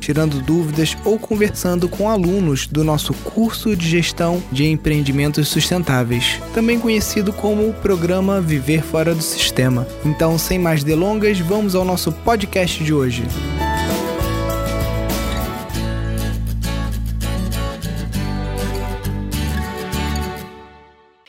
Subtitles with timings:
[0.00, 6.80] tirando dúvidas ou conversando com alunos do nosso curso de gestão de empreendimentos sustentáveis, também
[6.80, 9.86] conhecido como o programa Viver Fora do Sistema.
[10.04, 13.22] Então, sem mais delongas, vamos ao nosso podcast de hoje.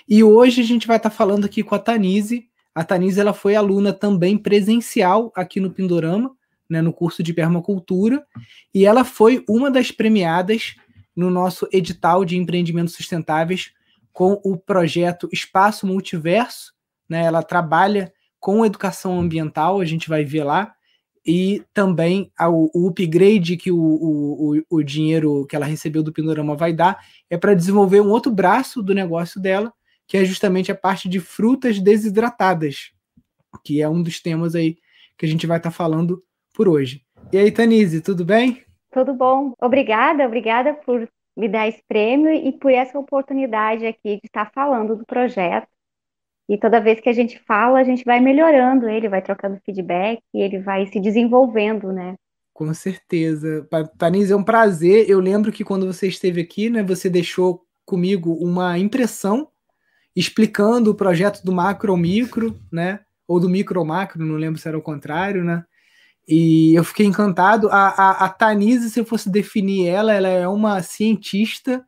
[0.08, 2.46] E hoje a gente vai estar falando aqui com a Tanise.
[2.74, 6.32] A Tanise ela foi aluna também presencial aqui no Pindorama
[6.72, 8.26] né, no curso de permacultura,
[8.74, 10.76] e ela foi uma das premiadas
[11.14, 13.74] no nosso edital de empreendimentos sustentáveis
[14.14, 16.72] com o projeto Espaço Multiverso.
[17.10, 20.74] Né, ela trabalha com educação ambiental, a gente vai ver lá,
[21.28, 26.56] e também o, o upgrade que o, o, o dinheiro que ela recebeu do Pindorama
[26.56, 29.74] vai dar é para desenvolver um outro braço do negócio dela,
[30.08, 32.92] que é justamente a parte de frutas desidratadas,
[33.62, 34.78] que é um dos temas aí
[35.18, 37.02] que a gente vai estar tá falando por hoje.
[37.32, 38.64] E aí, Tanise, tudo bem?
[38.92, 39.54] Tudo bom.
[39.62, 44.96] Obrigada, obrigada por me dar esse prêmio e por essa oportunidade aqui de estar falando
[44.96, 45.68] do projeto.
[46.50, 50.22] E toda vez que a gente fala, a gente vai melhorando ele, vai trocando feedback
[50.34, 52.16] e ele vai se desenvolvendo, né?
[52.54, 53.66] Com certeza.
[53.98, 55.10] Tanise, é um prazer.
[55.10, 59.48] Eu lembro que quando você esteve aqui, né, você deixou comigo uma impressão
[60.14, 63.00] explicando o projeto do macro ao micro, né?
[63.26, 65.64] Ou do micro ao macro, não lembro se era o contrário, né?
[66.28, 67.70] E eu fiquei encantado.
[67.70, 71.84] A, a, a Tanise, se eu fosse definir ela, ela é uma cientista,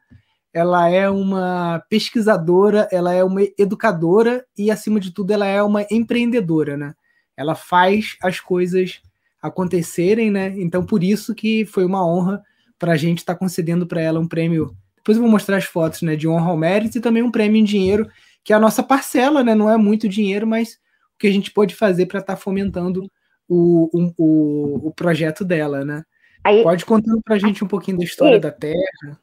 [0.53, 5.86] ela é uma pesquisadora, ela é uma educadora e, acima de tudo, ela é uma
[5.89, 6.94] empreendedora, né?
[7.36, 9.02] Ela faz as coisas
[9.42, 10.54] acontecerem, né?
[10.58, 12.42] Então, por isso que foi uma honra
[12.77, 14.76] para a gente estar tá concedendo para ela um prêmio.
[14.98, 16.16] Depois eu vou mostrar as fotos, né?
[16.16, 18.08] De honra ao mérito e também um prêmio em dinheiro,
[18.43, 19.55] que é a nossa parcela, né?
[19.55, 20.73] Não é muito dinheiro, mas
[21.16, 23.10] o que a gente pode fazer para estar tá fomentando
[23.53, 26.03] o, o, o projeto dela, né?
[26.43, 29.19] Aí, Pode contar para a gente um pouquinho da história da Terra.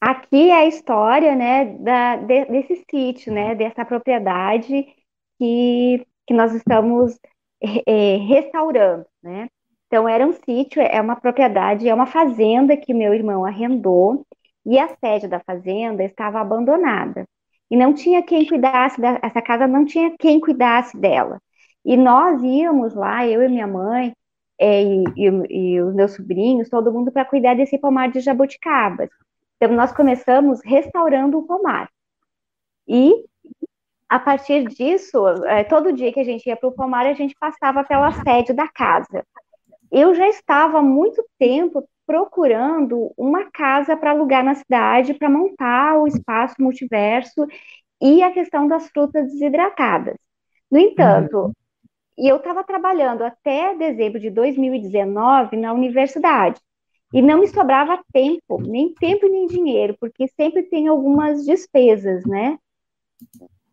[0.00, 4.84] Aqui é a história, né, da, de, desse sítio, né, dessa propriedade
[5.38, 7.16] que, que nós estamos
[7.86, 9.48] é, restaurando, né?
[9.86, 14.26] Então era um sítio, é uma propriedade, é uma fazenda que meu irmão arrendou
[14.66, 17.26] e a sede da fazenda estava abandonada
[17.70, 21.40] e não tinha quem cuidasse da, essa casa não tinha quem cuidasse dela.
[21.84, 24.14] E nós íamos lá, eu e minha mãe,
[24.58, 29.10] é, e, e, e, os meus sobrinhos, todo mundo para cuidar desse pomar de jabuticabas.
[29.56, 31.88] Então, nós começamos restaurando o pomar.
[32.86, 33.24] E,
[34.08, 37.34] a partir disso, é, todo dia que a gente ia para o pomar, a gente
[37.38, 39.24] passava pela sede da casa.
[39.90, 45.98] Eu já estava há muito tempo procurando uma casa para alugar na cidade, para montar
[45.98, 47.46] o espaço multiverso
[48.00, 50.16] e a questão das frutas desidratadas.
[50.70, 51.52] No entanto, uhum.
[52.16, 56.60] E eu estava trabalhando até dezembro de 2019 na universidade.
[57.12, 62.58] E não me sobrava tempo, nem tempo nem dinheiro, porque sempre tem algumas despesas, né?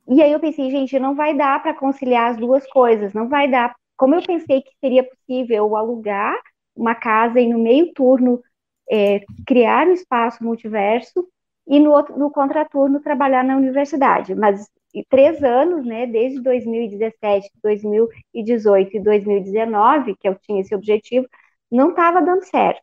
[0.08, 3.50] E aí eu pensei, gente, não vai dar para conciliar as duas coisas, não vai
[3.50, 3.76] dar.
[3.96, 6.36] Como eu pensei que seria possível alugar
[6.76, 8.42] uma casa e no meio turno
[8.90, 11.28] é, criar um espaço multiverso
[11.68, 14.68] e no, outro, no contraturno trabalhar na universidade, mas
[15.10, 21.28] três anos, né, desde 2017, 2018 e 2019, que eu tinha esse objetivo,
[21.72, 22.82] não estava dando certo,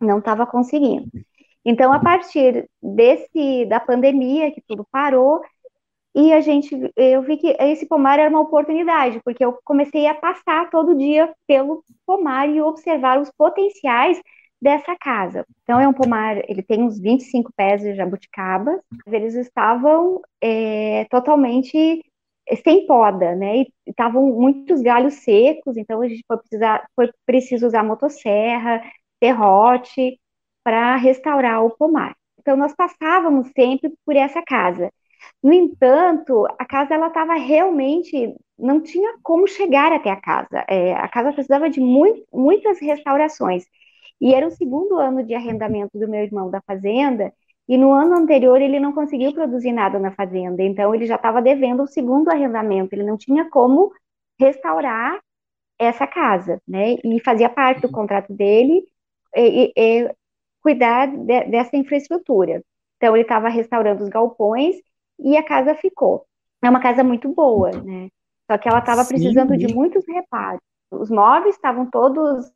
[0.00, 1.10] não estava conseguindo.
[1.64, 5.40] Então, a partir desse da pandemia, que tudo parou,
[6.14, 10.14] e a gente, eu vi que esse pomar era uma oportunidade, porque eu comecei a
[10.14, 14.18] passar todo dia pelo pomar e observar os potenciais
[14.66, 15.46] dessa casa.
[15.62, 22.04] Então, é um pomar, ele tem uns 25 pés de jabuticaba, eles estavam é, totalmente
[22.64, 23.58] sem poda, né?
[23.58, 28.82] E estavam muitos galhos secos, então a gente foi, precisar, foi preciso usar motosserra,
[29.22, 30.18] serrote,
[30.64, 32.16] para restaurar o pomar.
[32.40, 34.90] Então, nós passávamos sempre por essa casa.
[35.42, 40.64] No entanto, a casa ela estava realmente não tinha como chegar até a casa.
[40.68, 43.64] É, a casa precisava de muito, muitas restaurações.
[44.20, 47.32] E era o segundo ano de arrendamento do meu irmão da fazenda,
[47.68, 51.42] e no ano anterior ele não conseguiu produzir nada na fazenda, então ele já estava
[51.42, 53.92] devendo o segundo arrendamento, ele não tinha como
[54.38, 55.18] restaurar
[55.78, 56.96] essa casa, né?
[57.04, 58.84] E fazia parte do contrato dele
[59.34, 60.14] e, e, e
[60.62, 62.62] cuidar de, dessa infraestrutura.
[62.96, 64.76] Então ele estava restaurando os galpões
[65.18, 66.24] e a casa ficou.
[66.62, 68.08] É uma casa muito boa, né?
[68.50, 70.60] Só que ela estava precisando de muitos reparos.
[70.90, 72.50] Os móveis estavam todos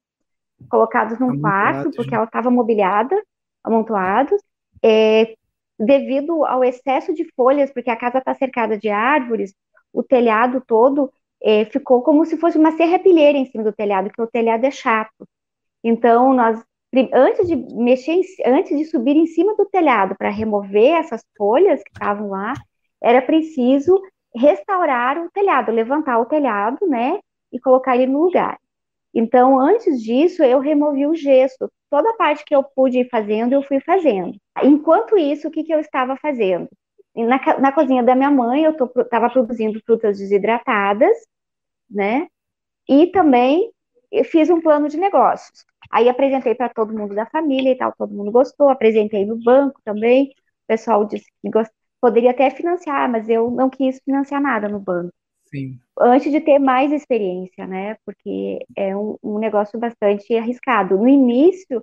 [0.68, 3.20] colocados num quarto, porque ela estava mobiliada,
[3.64, 4.40] amontoados.
[4.82, 5.34] É,
[5.78, 9.54] devido ao excesso de folhas, porque a casa está cercada de árvores,
[9.92, 11.10] o telhado todo
[11.42, 14.70] é, ficou como se fosse uma serrapilheira em cima do telhado, porque o telhado é
[14.70, 15.26] chato.
[15.82, 16.62] Então, nós,
[17.14, 21.90] antes de mexer, antes de subir em cima do telhado para remover essas folhas que
[21.90, 22.52] estavam lá,
[23.02, 23.98] era preciso
[24.34, 27.18] restaurar o telhado, levantar o telhado, né,
[27.50, 28.58] e colocar ele no lugar.
[29.14, 31.70] Então, antes disso, eu removi o gesso.
[31.90, 34.36] Toda a parte que eu pude ir fazendo, eu fui fazendo.
[34.62, 36.68] Enquanto isso, o que, que eu estava fazendo?
[37.16, 41.16] Na, na cozinha da minha mãe, eu estava produzindo frutas desidratadas,
[41.90, 42.28] né?
[42.88, 43.72] E também
[44.24, 45.64] fiz um plano de negócios.
[45.90, 48.68] Aí apresentei para todo mundo da família e tal, todo mundo gostou.
[48.68, 50.26] Apresentei no banco também.
[50.28, 51.72] O pessoal disse que gost...
[52.00, 55.12] poderia até financiar, mas eu não quis financiar nada no banco.
[55.46, 55.80] Sim.
[56.00, 57.97] Antes de ter mais experiência, né?
[58.06, 60.97] Porque é um, um negócio bastante arriscado.
[60.97, 61.82] No início,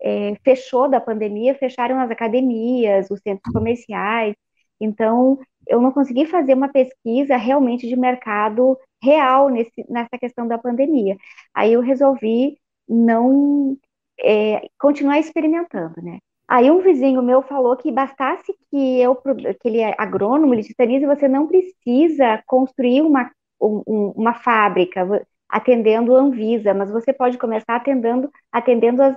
[0.00, 4.34] é, fechou da pandemia, fecharam as academias, os centros comerciais.
[4.80, 10.58] Então, eu não consegui fazer uma pesquisa realmente de mercado real nesse, nessa questão da
[10.58, 11.16] pandemia.
[11.54, 13.76] Aí eu resolvi não
[14.20, 16.18] é, continuar experimentando, né?
[16.48, 21.06] Aí um vizinho meu falou que bastasse que eu, que ele é agrônomo, ele disse,
[21.06, 23.30] você não precisa construir uma,
[23.60, 25.06] um, uma fábrica
[25.48, 29.16] atendendo a Anvisa, mas você pode começar atendendo, atendendo as,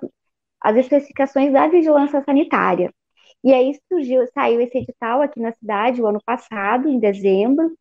[0.62, 2.94] as especificações da vigilância sanitária.
[3.44, 7.76] E aí surgiu, saiu esse edital aqui na cidade o ano passado, em dezembro,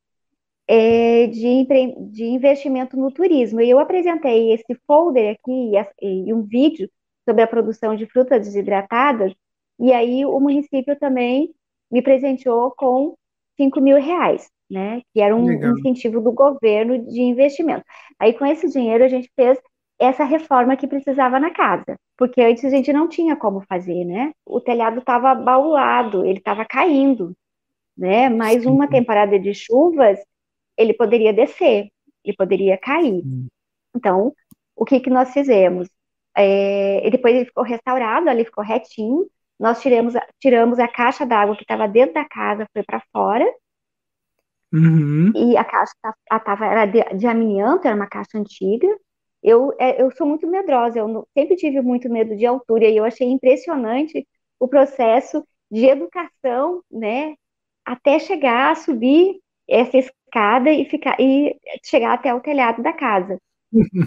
[0.68, 1.66] é, de,
[2.10, 3.60] de investimento no turismo.
[3.60, 5.72] E eu apresentei esse folder aqui
[6.02, 6.88] e, e um vídeo
[7.28, 9.34] sobre a produção de frutas desidratadas,
[9.78, 11.54] e aí o município também
[11.90, 13.16] me presenteou com
[13.56, 15.02] 5 mil reais, né?
[15.12, 15.76] Que era um Legal.
[15.78, 17.84] incentivo do governo de investimento.
[18.18, 19.58] Aí com esse dinheiro a gente fez
[19.98, 24.32] essa reforma que precisava na casa, porque antes a gente não tinha como fazer, né?
[24.46, 27.34] O telhado estava baulado, ele estava caindo,
[27.96, 28.28] né?
[28.28, 30.20] Mais uma temporada de chuvas,
[30.76, 31.88] ele poderia descer,
[32.24, 33.24] ele poderia cair.
[33.94, 34.32] Então,
[34.76, 35.88] o que que nós fizemos?
[36.36, 39.26] É, e depois ele ficou restaurado, ali ficou retinho.
[39.58, 43.44] Nós tiramos, tiramos a caixa d'água que estava dentro da casa, foi para fora.
[44.72, 45.32] Uhum.
[45.34, 45.92] E a caixa
[46.44, 48.86] tava, era de, de amianto, era uma caixa antiga.
[49.42, 53.04] Eu, é, eu sou muito medrosa, eu sempre tive muito medo de altura e eu
[53.04, 54.26] achei impressionante
[54.58, 57.34] o processo de educação, né,
[57.84, 63.38] até chegar a subir essa escada e ficar e chegar até o telhado da casa.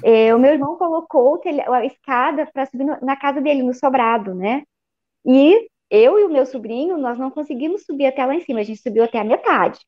[0.04, 4.34] É, o meu irmão colocou a escada para subir no, na casa dele, no sobrado,
[4.36, 4.64] né?
[5.26, 8.64] E eu e o meu sobrinho, nós não conseguimos subir até lá em cima, a
[8.64, 9.80] gente subiu até a metade.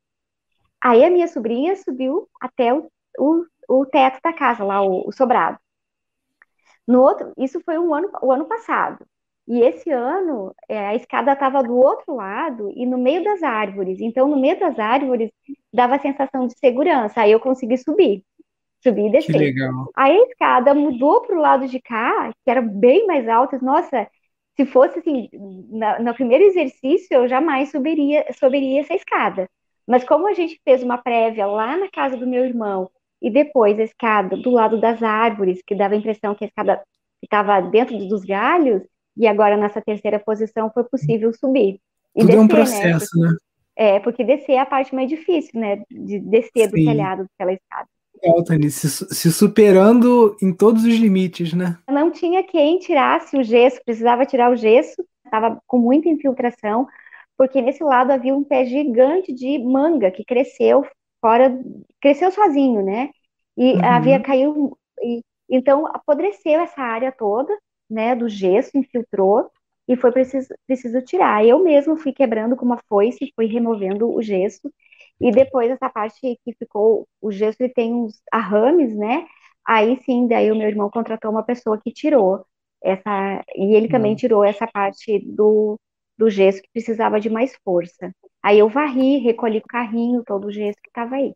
[0.84, 5.12] Aí a minha sobrinha subiu até o, o, o teto da casa, lá, o, o
[5.12, 5.60] sobrado.
[6.88, 9.06] No outro, isso foi um ano, o ano passado.
[9.48, 14.00] E esse ano, é, a escada estava do outro lado e no meio das árvores.
[14.00, 15.30] Então, no meio das árvores,
[15.74, 17.22] dava a sensação de segurança.
[17.22, 18.24] Aí eu consegui subir
[18.84, 19.34] subir e descer.
[19.34, 19.94] Que legal.
[19.96, 23.58] Aí a escada mudou para o lado de cá, que era bem mais alta.
[23.62, 24.08] Nossa,
[24.58, 25.30] se fosse assim,
[25.72, 29.50] na, no primeiro exercício, eu jamais subiria, subiria essa escada.
[29.88, 32.90] Mas como a gente fez uma prévia lá na casa do meu irmão,
[33.22, 36.82] e depois a escada do lado das árvores, que dava a impressão que a escada
[37.22, 38.82] estava dentro dos galhos,
[39.16, 41.80] e agora nessa terceira posição foi possível subir.
[42.16, 42.50] E Tudo descer, é um né?
[42.50, 43.28] processo, né?
[43.28, 43.38] Porque, né?
[43.76, 45.82] É, porque descer é a parte mais difícil, né?
[45.90, 46.68] De descer Sim.
[46.70, 47.88] do telhado daquela escada
[48.24, 51.78] legal, Tani, se, se superando em todos os limites, né?
[51.90, 56.88] Não tinha quem tirasse o gesso, precisava tirar o gesso, estava com muita infiltração,
[57.44, 60.88] porque nesse lado havia um pé gigante de manga que cresceu
[61.20, 61.54] fora,
[62.00, 63.10] cresceu sozinho, né?
[63.58, 63.84] E uhum.
[63.84, 67.54] havia caído, e, então apodreceu essa área toda,
[67.90, 69.52] né, do gesso, infiltrou,
[69.90, 71.46] e foi preciso, preciso tirar.
[71.46, 74.72] Eu mesmo fui quebrando com uma foice, fui removendo o gesso,
[75.20, 79.28] e depois essa parte que ficou, o gesso ele tem uns arrames, né?
[79.68, 82.46] Aí sim, daí o meu irmão contratou uma pessoa que tirou
[82.82, 84.18] essa, e ele também uhum.
[84.18, 85.78] tirou essa parte do,
[86.18, 88.14] do gesso que precisava de mais força.
[88.42, 91.34] Aí eu varri, recolhi o carrinho, todo o gesso que estava aí.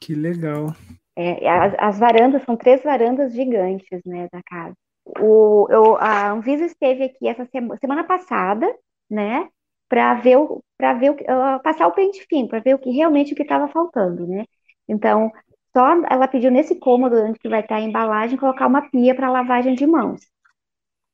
[0.00, 0.74] Que legal.
[1.16, 4.74] É, as, as, varandas são três varandas gigantes, né, da casa.
[5.20, 8.66] O, eu, a Anvisa esteve aqui essa semana, semana passada,
[9.08, 9.48] né,
[9.88, 12.90] para ver o para ver o, uh, passar o pente fino, para ver o que
[12.90, 14.46] realmente o que estava faltando, né?
[14.88, 15.30] Então,
[15.76, 19.30] só ela pediu nesse cômodo onde que vai estar a embalagem colocar uma pia para
[19.30, 20.20] lavagem de mãos.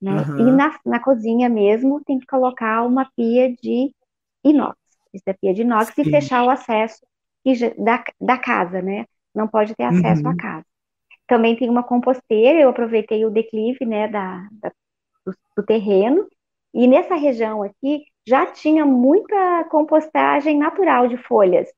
[0.07, 0.23] Né?
[0.23, 0.49] Uhum.
[0.49, 3.93] E na, na cozinha mesmo tem que colocar uma pia de
[4.45, 4.77] inox.
[5.13, 6.03] Isso é pia de inox Sim.
[6.03, 7.05] e fechar o acesso
[7.77, 9.05] da, da casa, né?
[9.35, 10.31] Não pode ter acesso uhum.
[10.31, 10.65] à casa.
[11.27, 14.71] Também tem uma composteira, eu aproveitei o declive, né, da, da
[15.27, 16.25] do, do terreno,
[16.73, 21.69] e nessa região aqui já tinha muita compostagem natural de folhas.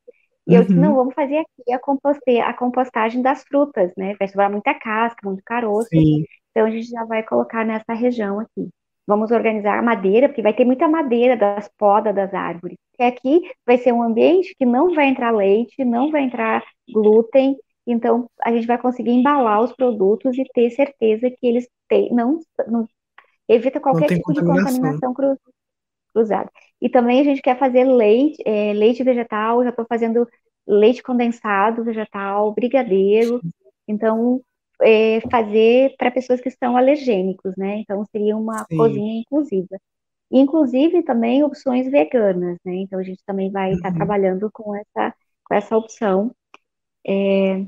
[0.47, 0.97] E eu disse, não, uhum.
[0.97, 4.15] vamos fazer aqui a, composte, a compostagem das frutas, né?
[4.19, 5.89] Vai sobrar muita casca, muito caroço.
[5.89, 6.25] Sim.
[6.51, 8.69] Então a gente já vai colocar nessa região aqui.
[9.07, 12.77] Vamos organizar a madeira, porque vai ter muita madeira das podas das árvores.
[12.99, 16.63] E aqui vai ser um ambiente que não vai entrar leite, não vai entrar
[16.93, 22.13] glúten, então a gente vai conseguir embalar os produtos e ter certeza que eles têm,
[22.13, 22.87] não, não
[23.49, 25.15] evita qualquer tipo de contaminação
[26.13, 26.51] cruzada.
[26.83, 30.29] E também a gente quer fazer leite, é, leite vegetal, já estou fazendo
[30.67, 33.41] leite condensado vegetal, brigadeiro.
[33.87, 34.43] Então,
[34.83, 37.79] é, fazer para pessoas que estão alergênicos, né?
[37.81, 38.77] Então seria uma Sim.
[38.77, 39.79] cozinha inclusiva.
[40.31, 42.77] Inclusive também opções veganas, né?
[42.77, 43.93] Então a gente também vai estar uhum.
[43.95, 46.33] tá trabalhando com essa, com essa opção
[47.07, 47.61] é,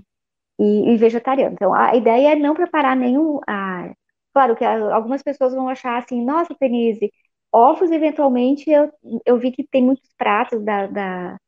[0.59, 1.55] e, e, vegetariano.
[1.55, 3.41] Então a ideia é não preparar nenhum.
[3.49, 3.93] Ah,
[4.33, 7.11] claro que algumas pessoas vão achar assim, nossa, Denise,
[7.53, 8.91] ovos eventualmente eu,
[9.27, 11.39] eu vi que tem muitos pratos da, da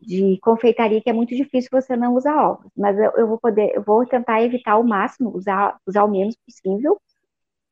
[0.00, 3.72] de confeitaria que é muito difícil você não usar ovos, mas eu, eu vou poder,
[3.74, 7.00] eu vou tentar evitar ao máximo, usar, usar o menos possível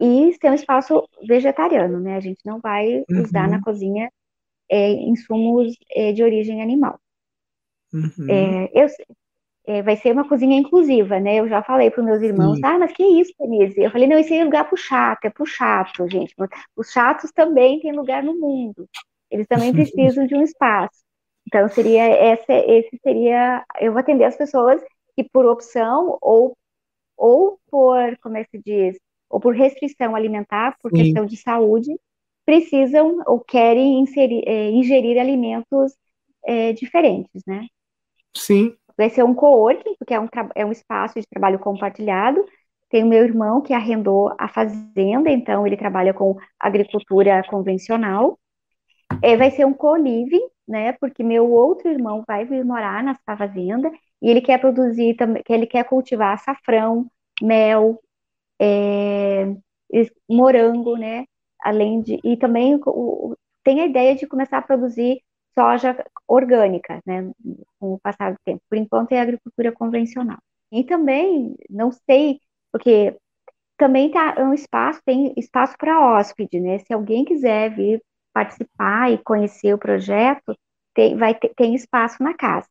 [0.01, 2.17] e ser um espaço vegetariano, né?
[2.17, 3.23] A gente não vai uhum.
[3.23, 4.11] usar na cozinha
[4.71, 7.01] é, insumos é, de origem animal.
[7.93, 8.31] Uhum.
[8.31, 8.87] É, eu,
[9.67, 11.37] é, vai ser uma cozinha inclusiva, né?
[11.37, 12.65] Eu já falei para os meus irmãos, Sim.
[12.65, 13.81] ah, mas que isso, Denise?
[13.81, 16.35] Eu falei, não, isso é lugar para o chato, é para o chato, gente.
[16.77, 18.89] Os chatos também têm lugar no mundo.
[19.31, 21.08] Eles também precisam de um espaço.
[21.49, 24.83] Então, seria essa, esse seria, eu vou atender as pessoas
[25.17, 26.55] que por opção ou,
[27.17, 28.99] ou por, como é que se diz,
[29.31, 30.99] ou por restrição alimentar, por Sim.
[30.99, 31.99] questão de saúde,
[32.45, 35.95] precisam ou querem inserir, é, ingerir alimentos
[36.45, 37.67] é, diferentes, né?
[38.37, 38.77] Sim.
[38.95, 42.45] Vai ser um coworking, porque é um, é um espaço de trabalho compartilhado.
[42.91, 48.39] Tem o meu irmão que arrendou a fazenda, então ele trabalha com agricultura convencional.
[49.23, 50.93] É, vai ser um co-living, né?
[50.95, 53.91] Porque meu outro irmão vai vir morar nessa fazenda
[54.23, 57.11] e ele quer produzir também, ele quer cultivar açafrão,
[57.43, 58.01] mel,
[58.61, 59.47] é,
[60.29, 61.25] morango, né?
[61.63, 63.35] Além de e também o,
[63.65, 65.23] tem a ideia de começar a produzir
[65.59, 65.97] soja
[66.27, 67.31] orgânica, né?
[67.81, 68.63] Com o passar do tempo.
[68.69, 70.39] Por enquanto é agricultura convencional.
[70.73, 72.41] E também não sei
[72.73, 73.17] porque
[73.79, 76.79] também tá um espaço tem espaço para hóspede, né?
[76.81, 78.03] Se alguém quiser vir
[78.39, 80.57] participar e conhecer o projeto,
[80.95, 82.69] tem, vai ter, tem espaço na casa.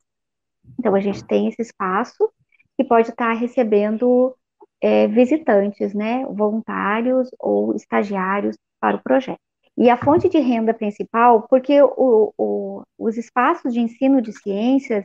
[0.80, 2.32] Então, a gente tem esse espaço
[2.78, 4.34] que pode estar recebendo
[4.82, 9.40] é, visitantes, né, voluntários ou estagiários para o projeto.
[9.78, 15.04] E a fonte de renda principal, porque o, o, os espaços de ensino de ciências,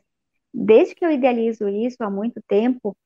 [0.55, 2.97] desde que eu idealizo isso há muito tempo,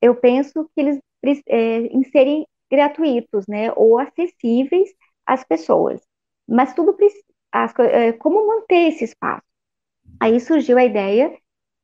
[0.00, 1.00] eu penso que eles
[1.48, 4.88] é, em serem gratuitos, né, ou acessíveis
[5.26, 6.00] às pessoas.
[6.50, 6.96] Mas tudo
[7.52, 9.44] as, é, como manter esse espaço?
[10.18, 11.32] Aí surgiu a ideia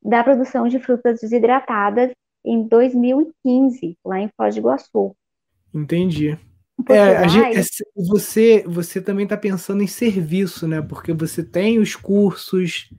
[0.02, 2.10] da produção de frutas desidratadas
[2.44, 5.16] em 2015, lá em Foz do Iguaçu.
[5.72, 6.38] Entendi.
[6.88, 7.62] É, gente, é,
[8.08, 10.82] você, você também está pensando em serviço, né?
[10.82, 12.90] Porque você tem os cursos,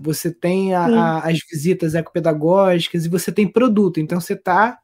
[0.00, 4.00] você tem a, a, as visitas ecopedagógicas e você tem produto.
[4.00, 4.78] Então você está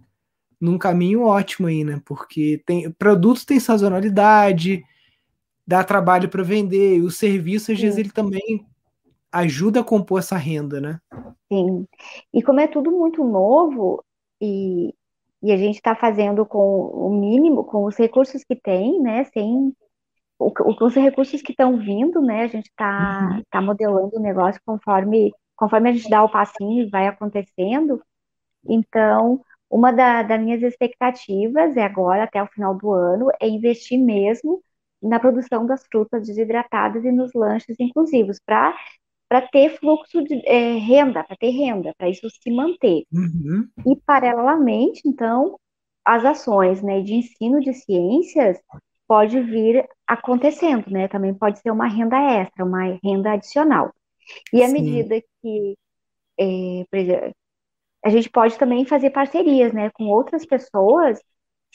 [0.61, 2.01] num caminho ótimo aí, né?
[2.05, 4.83] Porque tem produtos tem sazonalidade,
[5.67, 7.85] dá trabalho para vender, e o serviço, às Sim.
[7.85, 8.67] vezes, ele também
[9.31, 11.01] ajuda a compor essa renda, né?
[11.51, 11.87] Sim.
[12.33, 14.05] E como é tudo muito novo
[14.41, 14.95] e,
[15.43, 19.25] e a gente está fazendo com o mínimo, com os recursos que tem, né?
[19.25, 19.75] Sem
[20.39, 20.53] o,
[20.85, 22.43] os recursos que estão vindo, né?
[22.43, 23.43] A gente está uhum.
[23.51, 28.03] tá modelando o negócio conforme, conforme a gente dá o passinho e vai acontecendo.
[28.69, 29.41] Então,
[29.71, 34.63] uma da, das minhas expectativas é agora, até o final do ano, é investir mesmo
[35.03, 38.75] na produção das frutas desidratadas e nos lanches inclusivos, para
[39.29, 43.07] para ter fluxo de é, renda, para ter renda, para isso se manter.
[43.11, 43.67] Uhum.
[43.87, 45.59] E, paralelamente, então,
[46.05, 48.61] as ações né, de ensino de ciências
[49.09, 51.09] pode vir acontecendo, né?
[51.09, 53.95] Também pode ser uma renda extra, uma renda adicional.
[54.53, 55.79] E à medida que,
[56.39, 57.35] é, exemplo,
[58.05, 61.19] a gente pode também fazer parcerias, né, com outras pessoas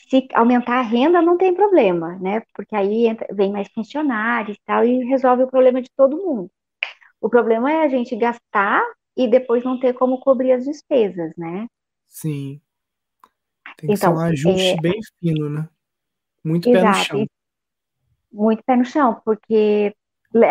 [0.08, 2.42] se aumentar a renda não tem problema, né?
[2.54, 6.50] Porque aí entra, vem mais funcionários e tal e resolve o problema de todo mundo.
[7.20, 8.82] O problema é a gente gastar
[9.16, 11.66] e depois não ter como cobrir as despesas, né?
[12.06, 12.60] Sim.
[13.76, 14.80] Tem que então, ser um ajuste é...
[14.80, 15.68] bem fino, né?
[16.42, 16.84] Muito Exato.
[16.84, 17.26] pé no chão.
[18.32, 19.94] Muito pé no chão, porque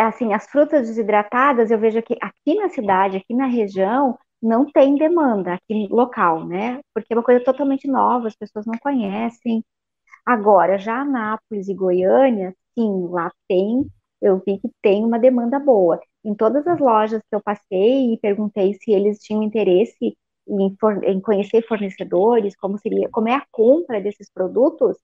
[0.07, 4.95] assim, as frutas desidratadas, eu vejo que aqui na cidade, aqui na região, não tem
[4.95, 6.79] demanda aqui local, né?
[6.93, 9.63] Porque é uma coisa totalmente nova, as pessoas não conhecem.
[10.25, 13.85] Agora, já Anápolis e Goiânia, sim, lá tem,
[14.21, 15.99] eu vi que tem uma demanda boa.
[16.23, 20.17] Em todas as lojas que eu passei e perguntei se eles tinham interesse
[20.47, 24.97] em, em conhecer fornecedores, como seria, como é a compra desses produtos,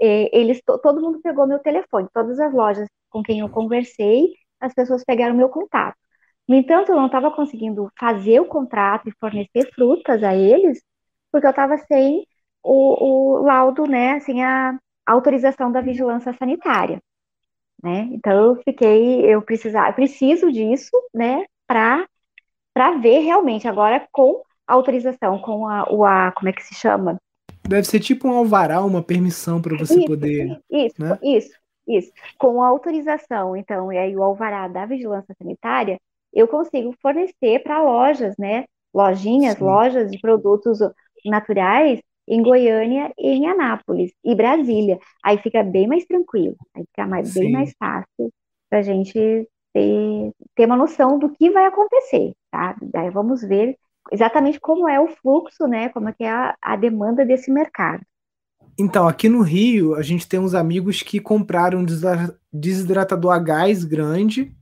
[0.00, 5.04] eles todo mundo pegou meu telefone, todas as lojas com quem eu conversei, as pessoas
[5.04, 5.96] pegaram meu contato.
[6.46, 10.82] No entanto, eu não estava conseguindo fazer o contrato e fornecer frutas a eles,
[11.32, 12.26] porque eu estava sem
[12.62, 16.98] o, o, laudo, né, assim, a, autorização da vigilância sanitária,
[17.82, 18.08] né?
[18.12, 22.06] Então eu fiquei, eu precisar, preciso disso, né, para
[22.72, 27.16] para ver realmente agora com autorização, com a, o a, como é que se chama?
[27.62, 30.60] Deve ser tipo um alvará, uma permissão para você isso, poder.
[30.68, 31.18] Isso, né?
[31.22, 32.12] isso, isso.
[32.36, 36.00] Com a autorização, então, e aí o alvará da vigilância sanitária,
[36.34, 38.64] eu consigo fornecer para lojas, né?
[38.92, 39.64] Lojinhas, Sim.
[39.64, 40.78] lojas de produtos
[41.24, 44.98] naturais em Goiânia e em Anápolis e Brasília.
[45.22, 48.32] Aí fica bem mais tranquilo, aí fica mais, bem mais fácil
[48.68, 52.76] para a gente ter, ter uma noção do que vai acontecer, tá?
[52.82, 53.76] Daí vamos ver
[54.12, 55.88] exatamente como é o fluxo, né?
[55.90, 58.02] Como é que é a, a demanda desse mercado.
[58.78, 61.86] Então, aqui no Rio, a gente tem uns amigos que compraram um
[62.52, 64.52] desidratador a gás grande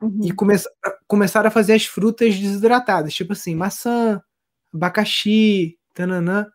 [0.00, 0.20] uhum.
[0.22, 0.54] e come
[1.06, 4.22] começaram a fazer as frutas desidratadas, tipo assim, maçã,
[4.72, 6.46] abacaxi, tananã.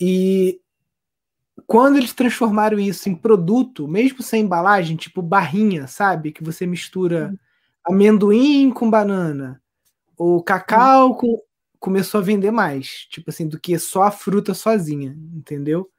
[0.00, 0.60] E
[1.66, 6.32] quando eles transformaram isso em produto, mesmo sem embalagem, tipo barrinha, sabe?
[6.32, 7.94] Que você mistura uhum.
[7.94, 9.62] amendoim com banana,
[10.16, 11.40] o cacau com,
[11.78, 15.90] começou a vender mais, tipo assim, do que só a fruta sozinha, entendeu?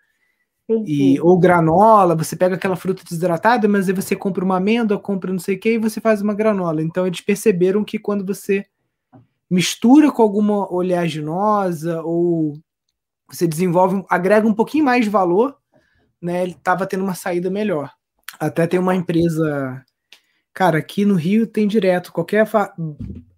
[0.70, 5.32] E, ou granola, você pega aquela fruta desidratada, mas aí você compra uma amêndoa, compra
[5.32, 6.82] não sei o que, e você faz uma granola.
[6.82, 8.66] Então eles perceberam que quando você
[9.50, 12.54] mistura com alguma oleaginosa ou
[13.30, 15.58] você desenvolve, agrega um pouquinho mais de valor,
[16.22, 16.44] né?
[16.44, 17.92] Ele estava tendo uma saída melhor.
[18.40, 19.84] Até tem uma empresa
[20.54, 22.48] Cara, aqui no Rio tem direto, qualquer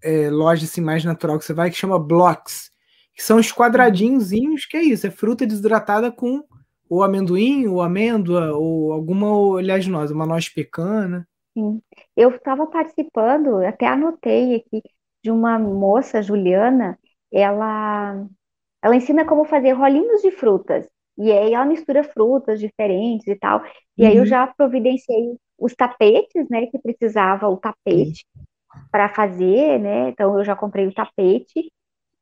[0.04, 2.70] é, loja assim mais natural que você vai, que chama Blocks,
[3.14, 4.32] que são os quadradinhos
[4.70, 6.44] que é isso, é fruta desidratada com
[6.90, 11.28] o amendoim, ou amêndoa, ou alguma oleaginosa, uma noz pecana.
[11.58, 11.82] Sim.
[12.16, 14.82] Eu estava participando, até anotei aqui,
[15.24, 17.00] de uma moça, Juliana,
[17.32, 18.26] ela,
[18.82, 20.88] ela ensina como fazer rolinhos de frutas.
[21.18, 23.64] E aí ela mistura frutas diferentes e tal.
[23.98, 24.10] E uhum.
[24.10, 24.28] aí eu uhum.
[24.28, 28.26] já providenciei os tapetes, né, que precisava o tapete
[28.92, 30.10] para fazer, né?
[30.10, 31.72] Então eu já comprei o tapete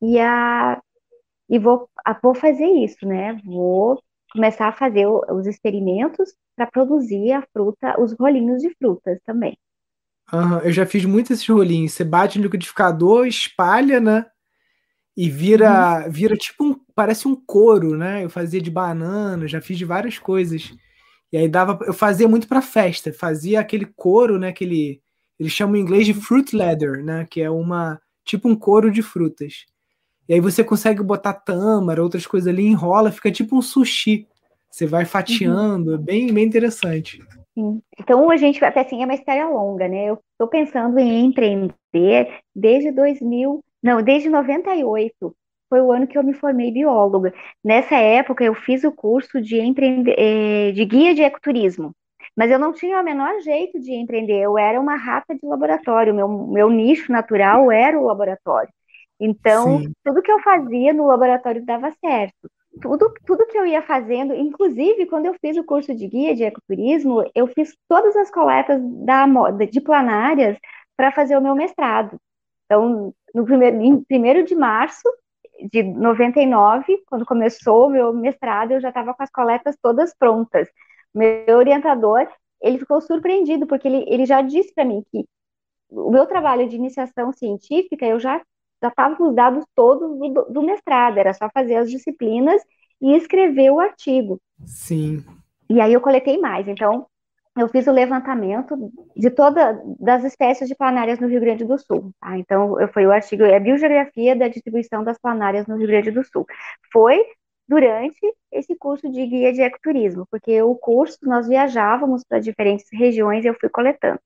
[0.01, 0.79] e a
[1.49, 3.39] e vou, a, vou fazer isso, né?
[3.43, 4.01] Vou
[4.33, 9.57] começar a fazer os experimentos para produzir a fruta, os rolinhos de frutas também.
[10.31, 11.93] Uhum, eu já fiz muito esses rolinhos.
[11.93, 14.25] Você bate no liquidificador, espalha, né?
[15.15, 16.11] E vira, uhum.
[16.11, 18.23] vira tipo um, parece um couro, né?
[18.23, 20.73] Eu fazia de banana, já fiz de várias coisas.
[21.31, 24.49] E aí dava, eu fazia muito para festa, fazia aquele couro, né?
[24.49, 25.01] Aquele,
[25.39, 27.27] eles chamam em inglês de fruit leather, né?
[27.29, 29.65] Que é uma tipo um couro de frutas.
[30.27, 34.27] E aí você consegue botar tâmara, outras coisas ali, enrola, fica tipo um sushi.
[34.69, 35.95] Você vai fatiando, uhum.
[35.95, 37.21] é bem, bem interessante.
[37.53, 37.81] Sim.
[37.99, 40.05] Então a gente, até assim, é uma história longa, né?
[40.05, 45.35] Eu estou pensando em empreender desde 2000, não, desde 98
[45.69, 47.33] foi o ano que eu me formei bióloga.
[47.63, 51.95] Nessa época, eu fiz o curso de, eh, de guia de ecoturismo,
[52.37, 56.13] mas eu não tinha o menor jeito de empreender, eu era uma rata de laboratório,
[56.13, 58.71] meu, meu nicho natural era o laboratório.
[59.25, 59.93] Então, Sim.
[60.03, 62.49] tudo que eu fazia no laboratório dava certo.
[62.81, 66.43] Tudo, tudo que eu ia fazendo, inclusive quando eu fiz o curso de guia de
[66.43, 69.25] ecoturismo, eu fiz todas as coletas da,
[69.71, 70.57] de planárias
[70.97, 72.19] para fazer o meu mestrado.
[72.65, 75.07] Então, no primeiro, em 1 de março,
[75.71, 80.67] de 99, quando começou o meu mestrado, eu já estava com as coletas todas prontas.
[81.15, 82.27] Meu orientador,
[82.61, 85.25] ele ficou surpreendido, porque ele, ele já disse para mim que
[85.89, 88.41] o meu trabalho de iniciação científica, eu já
[88.83, 92.61] já estava com os dados todos do, do mestrado, era só fazer as disciplinas
[93.01, 94.39] e escrever o artigo.
[94.65, 95.23] Sim.
[95.69, 96.67] E aí eu coletei mais.
[96.67, 97.07] Então,
[97.57, 98.75] eu fiz o levantamento
[99.15, 102.11] de todas das espécies de planárias no Rio Grande do Sul.
[102.19, 102.37] Tá?
[102.37, 106.11] Então, eu, foi o artigo, é a biogeografia da distribuição das planárias no Rio Grande
[106.11, 106.45] do Sul.
[106.91, 107.23] Foi
[107.67, 108.19] durante
[108.51, 113.47] esse curso de guia de ecoturismo, porque o curso nós viajávamos para diferentes regiões e
[113.47, 114.19] eu fui coletando.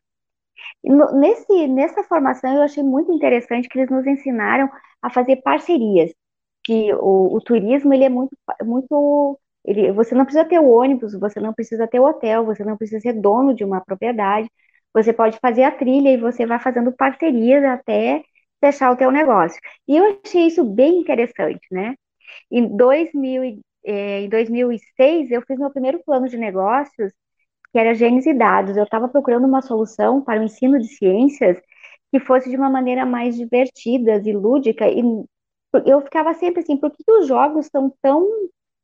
[0.84, 4.70] Nesse, nessa formação eu achei muito interessante que eles nos ensinaram
[5.02, 6.12] a fazer parcerias,
[6.64, 11.14] que o, o turismo ele é muito, muito ele, você não precisa ter o ônibus,
[11.20, 14.50] você não precisa ter o hotel, você não precisa ser dono de uma propriedade,
[14.94, 18.24] você pode fazer a trilha e você vai fazendo parcerias até
[18.60, 19.60] fechar o teu negócio.
[19.88, 21.96] E eu achei isso bem interessante, né?
[22.52, 23.44] Em, 2000,
[23.86, 27.12] eh, em 2006, eu fiz meu primeiro plano de negócios,
[27.72, 28.78] que era Gênesis e Dados.
[28.78, 31.58] Eu estava procurando uma solução para o ensino de ciências
[32.12, 35.04] que fosse de uma maneira mais divertida e lúdica, e
[35.86, 38.26] eu ficava sempre assim, por que os jogos são tão,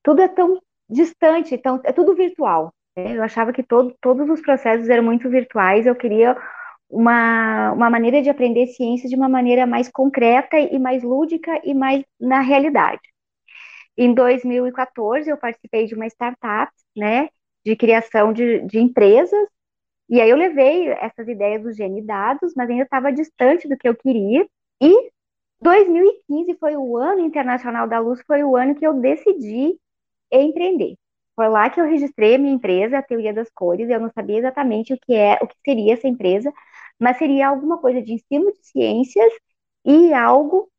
[0.04, 3.18] tudo é tão distante, tão, é tudo virtual, né?
[3.18, 6.36] Eu achava que todo, todos os processos eram muito virtuais, eu queria
[6.90, 11.74] uma, uma maneira de aprender ciência de uma maneira mais concreta e mais lúdica e
[11.74, 13.02] mais na realidade.
[13.98, 17.30] Em 2014, eu participei de uma startup, né,
[17.66, 19.48] de criação de, de empresas,
[20.10, 23.88] e aí eu levei essas ideias do gene dados, mas ainda estava distante do que
[23.88, 24.48] eu queria,
[24.82, 25.12] e
[25.62, 29.78] 2015 foi o ano internacional da luz, foi o ano que eu decidi
[30.32, 30.96] empreender.
[31.36, 34.38] Foi lá que eu registrei a minha empresa, a Teoria das Cores, eu não sabia
[34.40, 36.52] exatamente o que é, o que seria essa empresa,
[37.00, 39.32] mas seria alguma coisa de ensino de ciências
[39.86, 40.70] e algo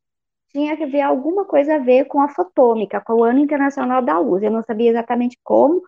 [0.53, 4.18] tinha que ver alguma coisa a ver com a fotômica, com o Ano Internacional da
[4.18, 4.42] Luz.
[4.42, 5.83] Eu não sabia exatamente como,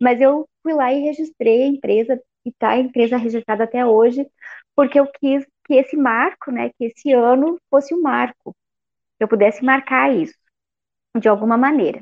[0.00, 4.26] mas eu fui lá e registrei a empresa, e está a empresa registrada até hoje,
[4.74, 8.54] porque eu quis que esse marco, né, que esse ano fosse um marco,
[9.18, 10.34] que eu pudesse marcar isso,
[11.20, 12.00] de alguma maneira.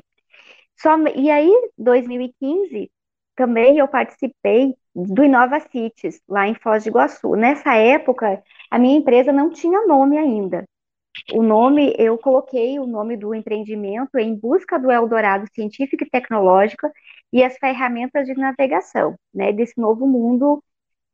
[0.79, 2.91] Só, e aí, 2015,
[3.35, 7.35] também eu participei do Inova Cities, lá em Foz do Iguaçu.
[7.35, 10.65] Nessa época, a minha empresa não tinha nome ainda.
[11.33, 16.87] O nome, eu coloquei o nome do empreendimento em busca do Eldorado científico e tecnológico
[17.31, 20.63] e as ferramentas de navegação, né, desse novo mundo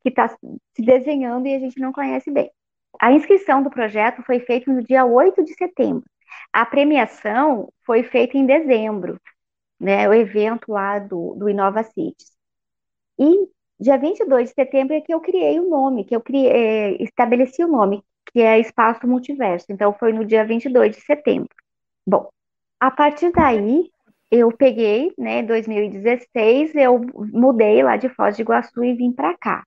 [0.02, 2.50] que está se desenhando e a gente não conhece bem.
[3.00, 6.04] A inscrição do projeto foi feita no dia 8 de setembro.
[6.52, 9.20] A premiação foi feita em dezembro,
[9.80, 12.32] né, o evento lá do, do Inova Cities.
[13.18, 13.48] E
[13.78, 17.64] dia 22 de setembro é que eu criei o nome, que eu criei, é, estabeleci
[17.64, 19.66] o nome, que é Espaço Multiverso.
[19.70, 21.48] Então, foi no dia 22 de setembro.
[22.06, 22.28] Bom,
[22.80, 23.90] a partir daí,
[24.38, 27.00] eu peguei, né, 2016, eu
[27.32, 29.64] mudei lá de Foz do Iguaçu e vim para cá,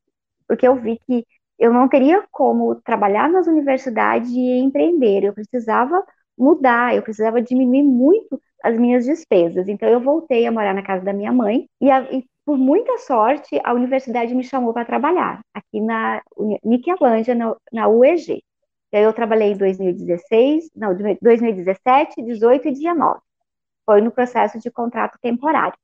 [0.47, 1.25] porque eu vi que
[1.59, 6.03] eu não teria como trabalhar nas universidades e empreender, eu precisava
[6.37, 9.67] mudar, eu precisava diminuir muito as minhas despesas.
[9.67, 12.97] Então, eu voltei a morar na casa da minha mãe e, a, e por muita
[12.99, 16.21] sorte, a universidade me chamou para trabalhar aqui na
[16.63, 18.43] Niquelândia, na, na UEG.
[18.93, 23.19] E aí eu trabalhei em 2016, não, 2017, 18 e 19.
[23.87, 25.77] Foi no processo de contrato temporário.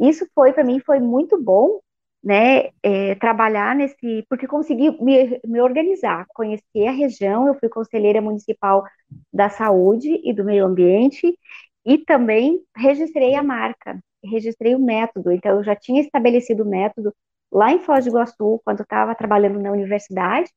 [0.00, 1.80] Isso foi, para mim, foi muito bom,
[2.22, 8.20] né, é, trabalhar nesse, porque consegui me, me organizar, conhecer a região, eu fui conselheira
[8.20, 8.84] municipal
[9.32, 11.38] da saúde e do meio ambiente,
[11.84, 17.14] e também registrei a marca, registrei o método, então eu já tinha estabelecido o método
[17.52, 20.50] lá em Foz do Iguaçu, quando estava trabalhando na universidade,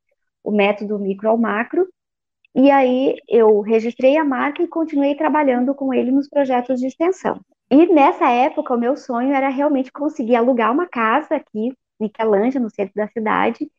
[0.44, 1.88] o método micro ao macro,
[2.56, 7.40] e aí eu registrei a marca e continuei trabalhando com ele nos projetos de extensão.
[7.72, 12.60] E nessa época, o meu sonho era realmente conseguir alugar uma casa aqui, em Niquelândia,
[12.60, 13.70] no centro da cidade,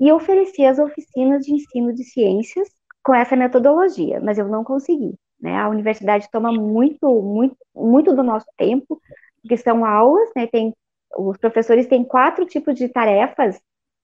[0.00, 2.68] e oferecer as oficinas de ensino de ciências
[3.04, 5.14] com essa metodologia, mas eu não consegui.
[5.40, 5.56] Né?
[5.56, 9.00] A universidade toma muito, muito, muito do nosso tempo,
[9.40, 10.46] porque são aulas, né?
[10.48, 10.74] Tem,
[11.16, 13.60] os professores têm quatro tipos de tarefas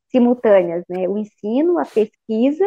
[0.09, 1.09] simultâneas, né?
[1.09, 2.65] O ensino, a pesquisa,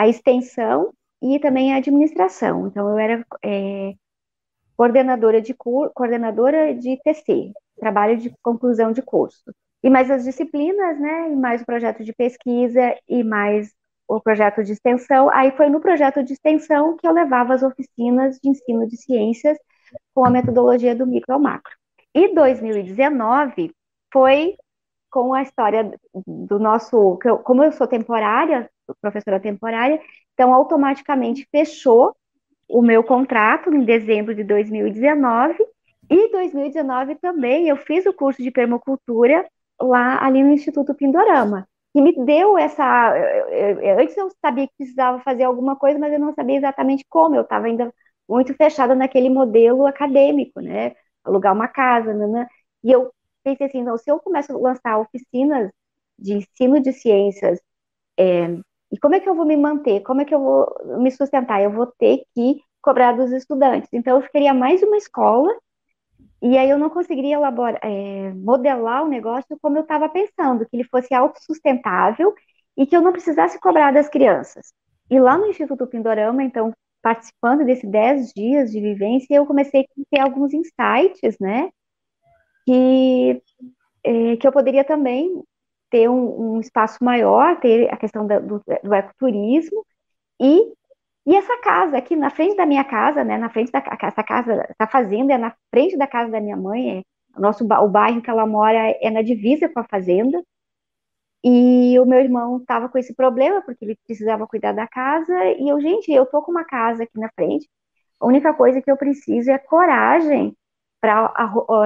[0.00, 2.66] a extensão e também a administração.
[2.68, 3.92] Então, eu era é,
[4.74, 9.54] coordenadora de coordenadora de TC, trabalho de conclusão de curso.
[9.82, 11.30] E mais as disciplinas, né?
[11.30, 13.74] E mais o projeto de pesquisa e mais
[14.08, 15.28] o projeto de extensão.
[15.28, 19.58] Aí foi no projeto de extensão que eu levava as oficinas de ensino de ciências
[20.14, 21.74] com a metodologia do micro ao macro.
[22.14, 23.70] E 2019
[24.10, 24.56] foi
[25.10, 25.92] com a história
[26.26, 30.00] do nosso, como eu sou temporária, professora temporária,
[30.34, 32.14] então automaticamente fechou
[32.68, 35.56] o meu contrato em dezembro de 2019
[36.08, 39.46] e 2019 também eu fiz o curso de permacultura
[39.80, 43.16] lá ali no Instituto Pindorama, que me deu essa.
[43.48, 47.04] Eu, eu, antes eu sabia que precisava fazer alguma coisa, mas eu não sabia exatamente
[47.08, 47.36] como.
[47.36, 47.92] Eu estava ainda
[48.28, 50.94] muito fechada naquele modelo acadêmico, né?
[51.24, 52.26] Alugar uma casa, né?
[52.26, 52.46] né?
[52.84, 55.70] E eu pensei assim, então, se eu começo a lançar oficinas
[56.18, 57.60] de ensino de ciências,
[58.18, 58.48] é,
[58.92, 60.00] e como é que eu vou me manter?
[60.02, 61.62] Como é que eu vou me sustentar?
[61.62, 63.88] Eu vou ter que cobrar dos estudantes.
[63.92, 65.52] Então, eu queria mais uma escola,
[66.42, 70.76] e aí eu não conseguiria elaborar, é, modelar o negócio como eu estava pensando, que
[70.76, 72.34] ele fosse autossustentável
[72.76, 74.72] e que eu não precisasse cobrar das crianças.
[75.10, 76.72] E lá no Instituto Pindorama, então,
[77.02, 81.70] participando desses 10 dias de vivência, eu comecei a ter alguns insights, né?
[82.64, 83.42] Que,
[84.04, 85.42] é, que eu poderia também
[85.90, 89.84] ter um, um espaço maior, ter a questão do, do ecoturismo
[90.40, 90.72] e
[91.26, 94.66] e essa casa aqui na frente da minha casa, né, na frente da essa casa,
[94.68, 97.02] essa fazenda é na frente da casa da minha mãe, é,
[97.36, 100.42] o nosso o bairro que ela mora é na divisa com a fazenda.
[101.42, 105.68] E o meu irmão estava com esse problema porque ele precisava cuidar da casa e
[105.68, 107.68] eu, gente, eu tô com uma casa aqui na frente.
[108.20, 110.54] A única coisa que eu preciso é coragem
[111.00, 111.32] para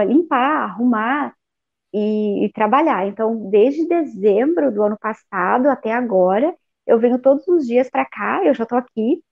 [0.06, 1.34] limpar, arrumar
[1.94, 3.06] e, e trabalhar.
[3.06, 6.54] Então, desde dezembro do ano passado até agora,
[6.86, 9.22] eu venho todos os dias para cá, eu já estou aqui,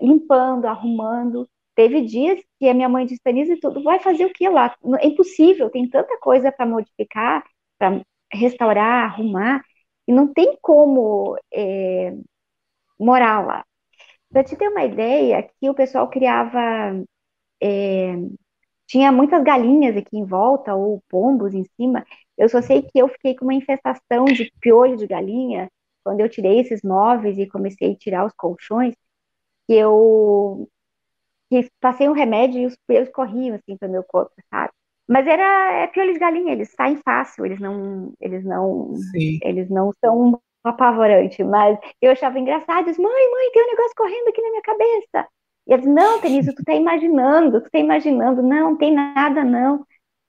[0.00, 1.48] limpando, arrumando.
[1.74, 4.74] Teve dias que a minha mãe disse, Denise, tudo vai fazer o que lá?
[5.00, 7.44] É impossível, tem tanta coisa para modificar,
[7.78, 8.00] para
[8.32, 9.62] restaurar, arrumar,
[10.06, 12.14] e não tem como é,
[12.98, 13.64] morar lá.
[14.30, 16.60] Para te ter uma ideia, aqui o pessoal criava,
[17.62, 18.14] é,
[18.86, 22.04] tinha muitas galinhas aqui em volta, ou pombos em cima.
[22.36, 25.68] Eu só sei que eu fiquei com uma infestação de piolho de galinha,
[26.04, 28.94] quando eu tirei esses móveis e comecei a tirar os colchões,
[29.66, 30.68] que eu
[31.50, 34.72] que passei um remédio e os pelos corriam assim pelo meu corpo, sabe?
[35.08, 39.38] Mas era é piolho de galinha, eles saem fácil, eles não, eles não, Sim.
[39.42, 44.28] eles não são apavorante, mas eu achava engraçado, disse, mãe, mãe, tem um negócio correndo
[44.28, 45.28] aqui na minha cabeça.
[45.66, 49.86] E eles, não, Denise, tu tá imaginando, tu tá imaginando, não, não tem nada, não.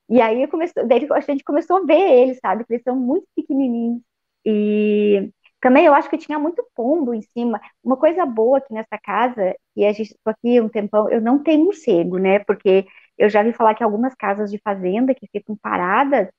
[0.10, 3.28] E aí comecei, daí a gente começou a ver eles, sabe, que eles são muito
[3.36, 4.02] pequenininhos.
[4.46, 7.60] E também eu acho que tinha muito pombo em cima.
[7.84, 11.42] Uma coisa boa aqui nessa casa, e a gente estou aqui um tempão, eu não
[11.44, 12.40] tenho morcego, né?
[12.40, 12.86] Porque
[13.18, 16.30] eu já vi falar que algumas casas de fazenda que ficam paradas,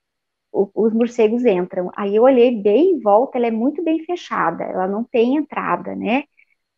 [0.52, 1.90] os morcegos entram.
[1.96, 5.94] Aí eu olhei bem em volta, ela é muito bem fechada, ela não tem entrada,
[5.94, 6.24] né?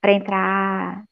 [0.01, 1.05] Para entrar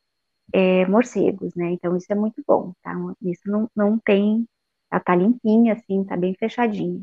[0.57, 1.73] é, morcegos, né?
[1.73, 2.95] Então isso é muito bom, tá?
[3.21, 4.47] Isso não, não tem,
[4.90, 7.03] ela tá limpinha, assim, tá bem fechadinha.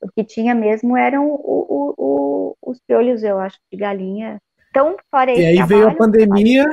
[0.00, 4.40] O que tinha mesmo eram o, o, o, os piolhos, eu acho, de galinha.
[4.70, 6.66] Então, fora E aí trabalho, veio a pandemia,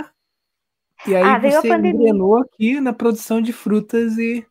[1.08, 4.46] e aí ah, você engrenou aqui na produção de frutas e...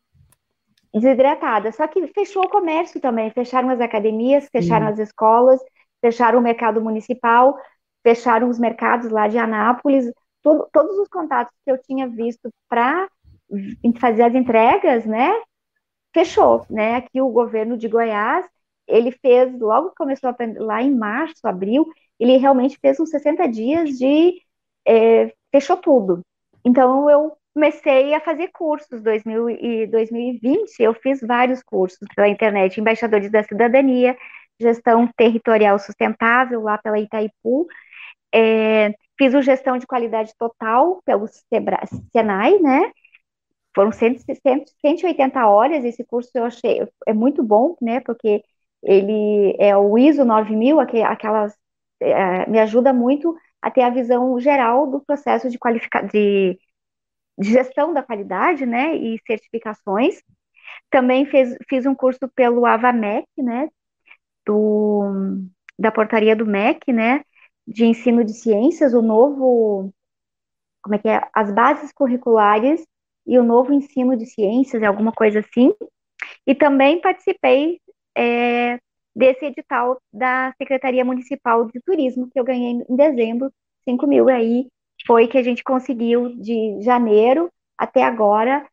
[0.93, 1.71] Desidratada.
[1.71, 3.31] Só que fechou o comércio também.
[3.31, 5.61] Fecharam as academias, fecharam as escolas,
[6.01, 7.57] fecharam o mercado municipal,
[8.03, 10.11] fecharam os mercados lá de Anápolis.
[10.43, 13.09] Todo, todos os contatos que eu tinha visto para
[14.01, 15.33] fazer as entregas, né,
[16.15, 16.97] fechou, né?
[16.97, 18.47] Aqui o governo de Goiás
[18.91, 21.87] ele fez, logo que começou a, lá em março, abril,
[22.19, 24.43] ele realmente fez uns 60 dias de.
[24.87, 26.21] É, fechou tudo.
[26.65, 29.01] Então, eu comecei a fazer cursos.
[29.03, 34.17] 2000 e 2020, eu fiz vários cursos pela internet: Embaixadores da Cidadania,
[34.61, 37.67] Gestão Territorial Sustentável, lá pela Itaipu.
[38.33, 41.27] É, fiz o Gestão de Qualidade Total pelo
[42.13, 42.93] Senai, né?
[43.75, 44.19] Foram 100,
[44.81, 45.85] 180 horas.
[45.85, 48.01] Esse curso eu achei é muito bom, né?
[48.01, 48.43] Porque
[48.83, 51.55] ele é o ISO 9000, aquelas
[52.01, 55.59] é, me ajuda muito a ter a visão geral do processo de,
[56.13, 56.59] de,
[57.39, 60.23] de gestão da qualidade, né, e certificações.
[60.91, 63.69] Também fez, fiz um curso pelo AVAMEC, né,
[64.47, 65.43] do,
[65.79, 67.23] da portaria do MEC, né,
[67.71, 69.93] de ensino de ciências, o novo,
[70.83, 72.85] como é que é, as bases curriculares
[73.27, 75.73] e o novo ensino de ciências, alguma coisa assim.
[76.47, 77.81] E também participei
[78.17, 78.79] é,
[79.15, 83.53] desse edital da Secretaria Municipal de Turismo, que eu ganhei em dezembro,
[83.85, 84.29] 5 mil.
[84.29, 84.67] Aí
[85.07, 88.67] foi que a gente conseguiu de janeiro até agora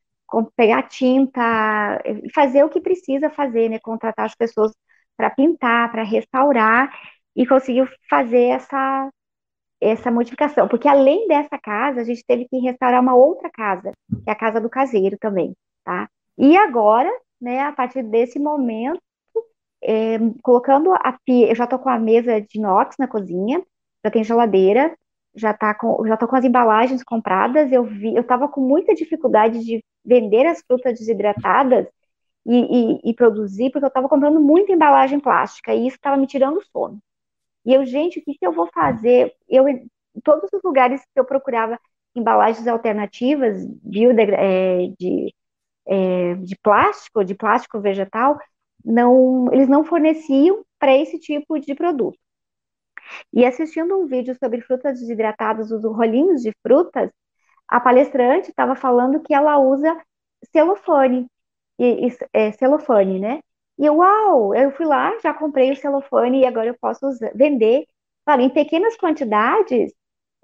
[0.56, 2.02] pegar tinta
[2.34, 3.80] fazer o que precisa fazer, né?
[3.80, 4.74] Contratar as pessoas
[5.16, 6.92] para pintar, para restaurar
[7.38, 9.10] e conseguiu fazer essa
[9.80, 13.92] essa modificação, porque além dessa casa, a gente teve que restaurar uma outra casa,
[14.24, 15.54] que é a casa do caseiro também,
[15.86, 16.10] tá?
[16.36, 19.00] E agora, né, a partir desse momento,
[19.84, 23.64] é, colocando a pia, eu já tô com a mesa de inox na cozinha,
[24.04, 24.98] já tem geladeira,
[25.36, 28.96] já tá com, já tô com as embalagens compradas, eu vi, eu tava com muita
[28.96, 31.86] dificuldade de vender as frutas desidratadas
[32.46, 36.26] e, e, e produzir, porque eu tava comprando muita embalagem plástica, e isso estava me
[36.26, 37.00] tirando sono.
[37.68, 39.36] E eu, gente, o que, que eu vou fazer?
[39.50, 39.90] Eu, em
[40.24, 41.78] todos os lugares que eu procurava
[42.16, 43.58] embalagens alternativas
[44.38, 45.36] é, de,
[45.86, 48.38] é, de plástico, de plástico vegetal,
[48.86, 52.18] não, eles não forneciam para esse tipo de produto.
[53.34, 57.12] E assistindo um vídeo sobre frutas desidratadas, os rolinhos de frutas,
[57.68, 59.96] a palestrante estava falando que ela usa
[60.54, 61.28] celofane,
[61.80, 63.42] e, e, é, celofane, né?
[63.78, 67.32] E eu, uau, eu fui lá, já comprei o celofane e agora eu posso usar,
[67.36, 67.86] vender.
[68.26, 69.94] Claro, em pequenas quantidades,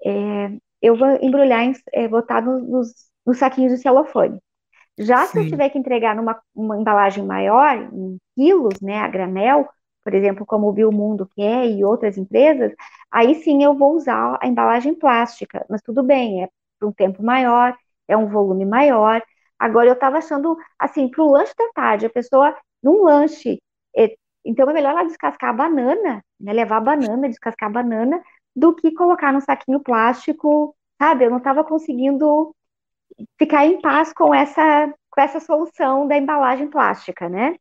[0.04, 0.50] é,
[0.82, 2.92] eu vou embrulhar, em, é, botar nos,
[3.26, 4.38] nos saquinhos de celofane.
[4.98, 5.32] Já Sim.
[5.32, 9.68] se eu tiver que entregar numa uma embalagem maior, em quilos, né, a granel,
[10.04, 12.72] por exemplo, como o Biomundo quer e outras empresas,
[13.10, 17.22] aí sim eu vou usar a embalagem plástica, mas tudo bem, é por um tempo
[17.22, 19.22] maior, é um volume maior.
[19.58, 23.60] Agora eu estava achando, assim, para o lanche da tarde, a pessoa, num lanche,
[23.96, 28.22] é, então é melhor ela descascar a banana, né, levar a banana, descascar a banana,
[28.54, 31.24] do que colocar no saquinho plástico, sabe?
[31.24, 32.54] Eu não estava conseguindo
[33.38, 37.56] ficar em paz com essa, com essa solução da embalagem plástica, né?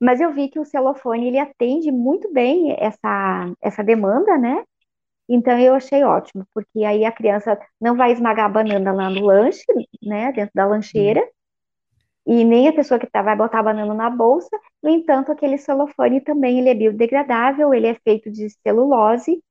[0.00, 4.64] Mas eu vi que o celofane ele atende muito bem essa, essa demanda, né?
[5.28, 9.24] Então eu achei ótimo, porque aí a criança não vai esmagar a banana lá no
[9.24, 9.64] lanche,
[10.02, 11.26] né, dentro da lancheira,
[12.26, 14.56] e nem a pessoa que tá, vai botar a banana na bolsa.
[14.82, 19.42] No entanto, aquele celofane também ele é biodegradável, ele é feito de celulose,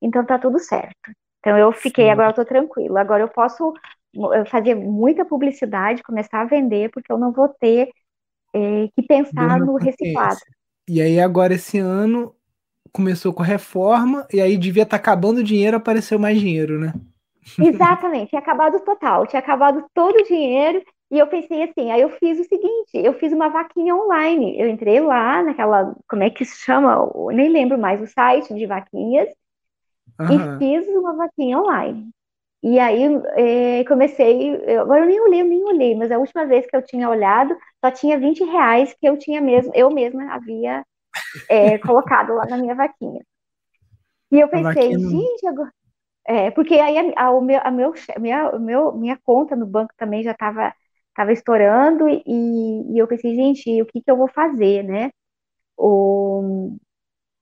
[0.00, 1.10] então tá tudo certo.
[1.40, 2.10] Então eu fiquei, Sim.
[2.10, 3.00] agora eu tô tranquila.
[3.00, 3.72] Agora eu posso
[4.46, 7.90] fazer muita publicidade, começar a vender, porque eu não vou ter
[8.54, 10.38] é, que pensar no reciclado.
[10.88, 12.34] E aí agora esse ano
[12.92, 16.80] começou com a reforma, e aí devia estar tá acabando o dinheiro, apareceu mais dinheiro,
[16.80, 16.92] né?
[17.58, 22.10] Exatamente, tinha acabado total, tinha acabado todo o dinheiro, e eu pensei assim, aí eu
[22.10, 26.44] fiz o seguinte, eu fiz uma vaquinha online, eu entrei lá naquela, como é que
[26.44, 29.28] se chama, eu nem lembro mais, o site de vaquinhas,
[30.20, 30.56] uhum.
[30.56, 32.10] e fiz uma vaquinha online.
[32.62, 33.04] E aí
[33.36, 36.76] é, comecei, eu, agora eu nem olhei, eu nem olhei, mas a última vez que
[36.76, 40.84] eu tinha olhado, só tinha 20 reais que eu tinha mesmo, eu mesma havia
[41.48, 43.24] é, colocado lá na minha vaquinha.
[44.30, 45.72] E eu pensei, gente, agora...
[46.26, 49.94] é, porque aí a, a, o meu, a meu, minha, meu, minha conta no banco
[49.96, 50.74] também já estava
[51.18, 55.10] tava estourando e, e, eu pensei, gente, o que, que eu vou fazer, né?
[55.76, 56.76] O...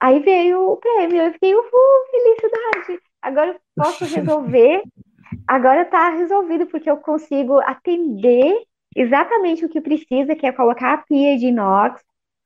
[0.00, 1.70] Aí veio o prêmio, eu fiquei, uhul,
[2.10, 4.82] felicidade, agora eu posso resolver,
[5.46, 8.62] agora está resolvido, porque eu consigo atender
[8.96, 12.02] exatamente o que precisa, que é colocar a pia de inox,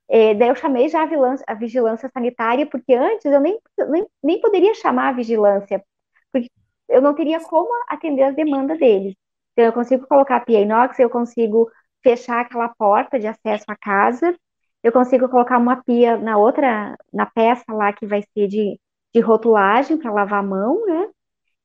[0.09, 3.57] é, daí eu chamei já a vigilância, a vigilância, sanitária, porque antes eu nem,
[3.89, 5.81] nem, nem poderia chamar a vigilância,
[6.29, 6.49] porque
[6.89, 9.15] eu não teria como atender as demandas deles.
[9.61, 11.69] Então, eu consigo colocar a pia inox, eu consigo
[12.01, 14.35] fechar aquela porta de acesso à casa,
[14.81, 18.79] eu consigo colocar uma pia na outra, na peça lá que vai ser de,
[19.13, 21.09] de rotulagem para lavar a mão, né?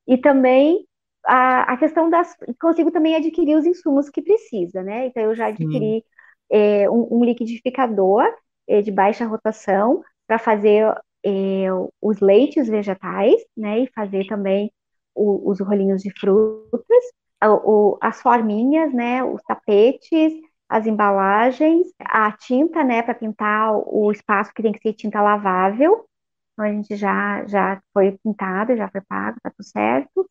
[0.06, 0.86] E também
[1.24, 2.36] a, a questão das.
[2.60, 5.06] Consigo também adquirir os insumos que precisa, né?
[5.06, 6.04] Então, eu já adquiri
[6.50, 8.24] é, um, um, liquidificador
[8.68, 11.68] é, de baixa rotação para fazer é,
[12.02, 14.70] os leites vegetais, né, e fazer também
[15.14, 17.04] o, os rolinhos de frutas,
[17.44, 20.32] o, as forminhas, né, os tapetes,
[20.68, 26.06] as embalagens, a tinta, né, para pintar o espaço que tem que ser tinta lavável.
[26.52, 30.28] Então, a gente já, já foi pintado, já foi pago, tá tudo certo.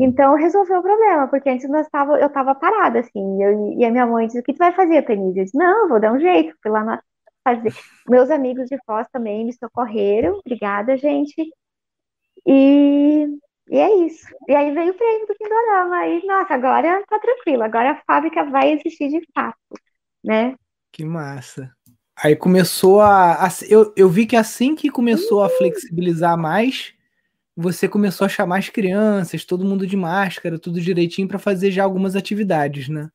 [0.00, 3.90] Então resolveu o problema, porque antes nós tava, eu estava parada, assim, eu, e a
[3.90, 5.38] minha mãe disse, o que tu vai fazer, Tanise?
[5.38, 7.02] Eu disse, não, vou dar um jeito, fui lá na,
[7.44, 7.72] fazer.
[8.08, 11.34] Meus amigos de Foz também me socorreram, obrigada, gente.
[12.46, 13.26] E,
[13.68, 14.26] e é isso.
[14.48, 18.44] E aí veio o prêmio do Pindorama, e nossa, agora tá tranquilo, agora a fábrica
[18.44, 19.58] vai existir de fato,
[20.24, 20.54] né?
[20.92, 21.70] Que massa.
[22.22, 23.46] Aí começou a.
[23.46, 26.94] a eu, eu vi que assim que começou a flexibilizar mais,
[27.56, 31.84] você começou a chamar as crianças, todo mundo de máscara, tudo direitinho para fazer já
[31.84, 33.10] algumas atividades, né?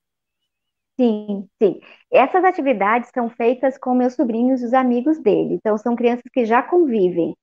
[1.00, 1.80] Sim, sim.
[2.12, 5.56] Essas atividades são feitas com meus sobrinhos e os amigos dele.
[5.56, 7.36] Então, são crianças que já convivem.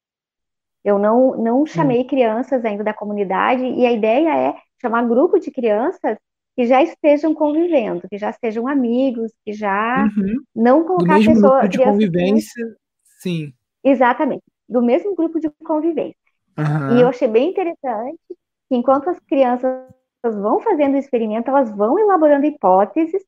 [0.85, 2.07] Eu não, não chamei hum.
[2.07, 6.17] crianças ainda da comunidade, e a ideia é chamar grupo de crianças
[6.57, 10.43] que já estejam convivendo, que já sejam amigos, que já uhum.
[10.55, 13.23] não colocar Do mesmo pessoa, grupo de convivência, que...
[13.23, 13.53] sim.
[13.85, 16.17] Exatamente, do mesmo grupo de convivência.
[16.59, 16.97] Uhum.
[16.97, 19.87] E eu achei bem interessante que enquanto as crianças
[20.25, 23.23] vão fazendo o experimento, elas vão elaborando hipóteses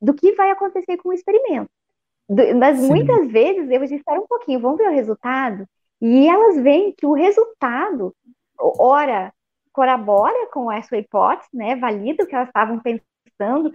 [0.00, 1.70] do que vai acontecer com o experimento.
[2.58, 2.88] Mas Sim.
[2.88, 5.66] muitas vezes eu disse, espera um pouquinho, vamos ver o resultado.
[6.02, 8.12] E elas veem que o resultado,
[8.58, 9.32] ora,
[9.72, 13.72] corrobora com a sua hipótese, né, valida o que elas estavam pensando,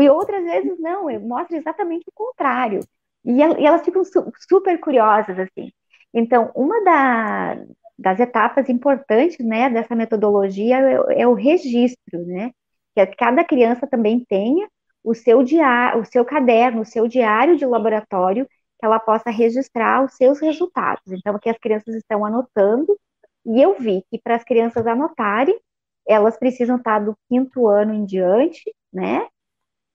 [0.00, 2.80] e outras vezes não, mostra exatamente o contrário.
[3.24, 4.02] E, elas ficam
[4.48, 5.70] super curiosas, assim.
[6.12, 7.64] Então, uma da,
[7.96, 12.50] das etapas importantes, né, dessa metodologia é, é, o registro, né,
[12.94, 14.68] que cada criança também tenha
[15.04, 18.48] o seu diário, o seu caderno, o seu diário de laboratório,
[18.78, 21.12] que ela possa registrar os seus resultados.
[21.12, 22.96] Então, que as crianças estão anotando,
[23.44, 25.58] e eu vi que para as crianças anotarem,
[26.06, 28.62] elas precisam estar do quinto ano em diante,
[28.92, 29.26] né,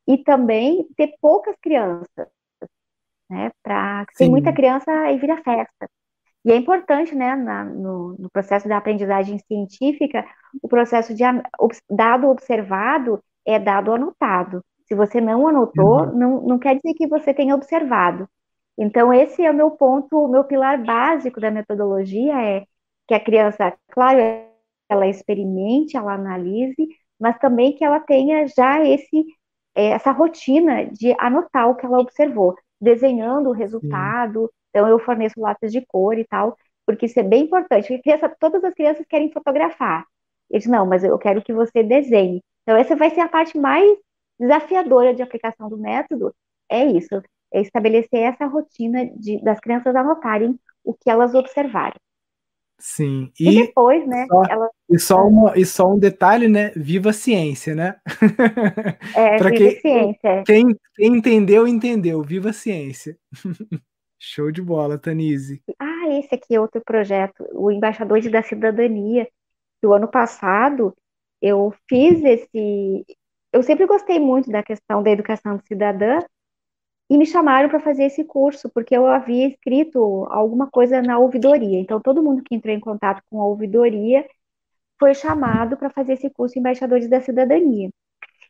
[0.08, 2.28] e também ter poucas crianças,
[3.30, 5.90] né, para tem muita criança e vira festa.
[6.46, 10.26] E é importante, né, na, no, no, processo da aprendizagem científica,
[10.62, 11.24] o processo de
[11.90, 14.62] dado observado é dado anotado.
[14.86, 16.16] Se você não anotou, uhum.
[16.18, 18.28] não, não quer dizer que você tenha observado.
[18.78, 22.66] Então, esse é o meu ponto, o meu pilar básico da metodologia é
[23.08, 24.20] que a criança, claro,
[24.90, 26.88] ela experimente, ela analise,
[27.20, 29.26] mas também que ela tenha já esse
[29.76, 34.42] é, essa rotina de anotar o que ela observou, desenhando o resultado.
[34.42, 34.50] Sim.
[34.70, 37.98] Então, eu forneço lápis de cor e tal, porque isso é bem importante.
[38.00, 40.06] Criança, todas as crianças querem fotografar.
[40.50, 42.42] Eles, não, mas eu quero que você desenhe.
[42.64, 43.98] Então, essa vai ser a parte mais
[44.40, 46.34] desafiadora de aplicação do método,
[46.70, 47.22] é isso,
[47.54, 51.96] é estabelecer essa rotina de, das crianças anotarem o que elas observaram.
[52.80, 53.32] Sim.
[53.40, 54.26] E, e depois, né?
[54.28, 54.70] Só, elas...
[54.90, 56.72] e, só uma, e só um detalhe, né?
[56.76, 57.96] Viva a ciência, né?
[59.16, 60.44] É, viva quem, ciência.
[60.46, 62.22] Quem, quem entendeu, entendeu.
[62.22, 63.18] Viva a ciência.
[64.20, 65.62] Show de bola, Tanise.
[65.80, 69.28] Ah, esse aqui é outro projeto, o Embaixador da Cidadania.
[69.84, 70.94] O ano passado
[71.42, 73.06] eu fiz esse.
[73.52, 76.20] Eu sempre gostei muito da questão da educação cidadã
[77.14, 81.80] e me chamaram para fazer esse curso, porque eu havia escrito alguma coisa na ouvidoria.
[81.80, 84.28] Então, todo mundo que entrou em contato com a ouvidoria
[85.00, 87.92] foi chamado para fazer esse curso Embaixadores da Cidadania.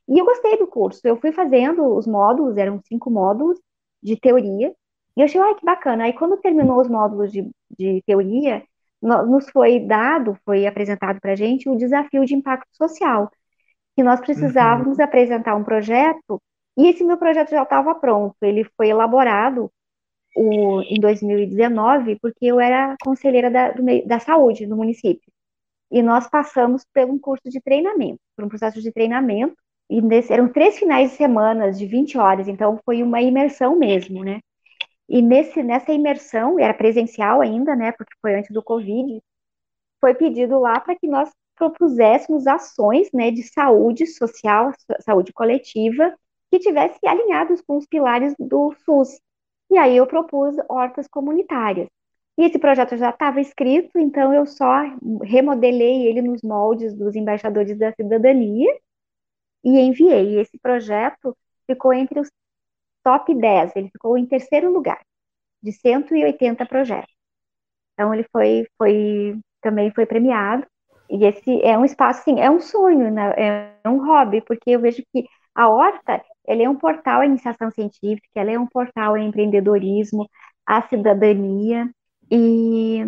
[0.07, 1.01] E eu gostei do curso.
[1.03, 3.59] Eu fui fazendo os módulos, eram cinco módulos
[4.01, 4.74] de teoria,
[5.18, 6.05] e eu achei, ai, que bacana.
[6.05, 8.64] Aí, quando terminou os módulos de, de teoria,
[9.01, 13.30] nos foi dado, foi apresentado para a gente o desafio de impacto social,
[13.93, 15.03] que nós precisávamos uhum.
[15.03, 16.41] apresentar um projeto
[16.78, 19.71] e esse meu projeto já estava pronto, ele foi elaborado
[20.36, 25.32] o, em 2019, porque eu era conselheira da, do, da saúde no município.
[25.91, 29.55] E nós passamos por um curso de treinamento, por um processo de treinamento,
[29.89, 34.24] e nesse, eram três finais de semana de 20 horas, então foi uma imersão mesmo,
[34.24, 34.39] né?
[35.07, 37.91] E nesse, nessa imersão, era presencial ainda, né?
[37.91, 39.21] Porque foi antes do Covid,
[40.01, 44.71] foi pedido lá para que nós propuséssemos ações né, de saúde social,
[45.01, 46.13] saúde coletiva,
[46.54, 49.20] que tivesse alinhados com os pilares do SUS.
[49.72, 51.89] E aí eu propus hortas comunitárias.
[52.38, 54.84] E esse projeto já estava escrito, então eu só
[55.24, 58.72] remodelei ele nos moldes dos embaixadores da cidadania
[59.64, 60.39] e enviei.
[60.39, 61.36] Esse projeto
[61.66, 62.30] ficou entre os
[63.04, 65.04] top 10, ele ficou em terceiro lugar,
[65.60, 67.16] de 180 projetos.
[67.93, 70.68] Então ele foi, foi também foi premiado.
[71.10, 73.34] E esse é um espaço, sim, é um sonho, né?
[73.84, 77.72] é um hobby, porque eu vejo que a horta ele é um portal à iniciação
[77.72, 80.30] científica, ela é um portal ao empreendedorismo,
[80.66, 81.89] à cidadania,
[82.32, 83.00] e,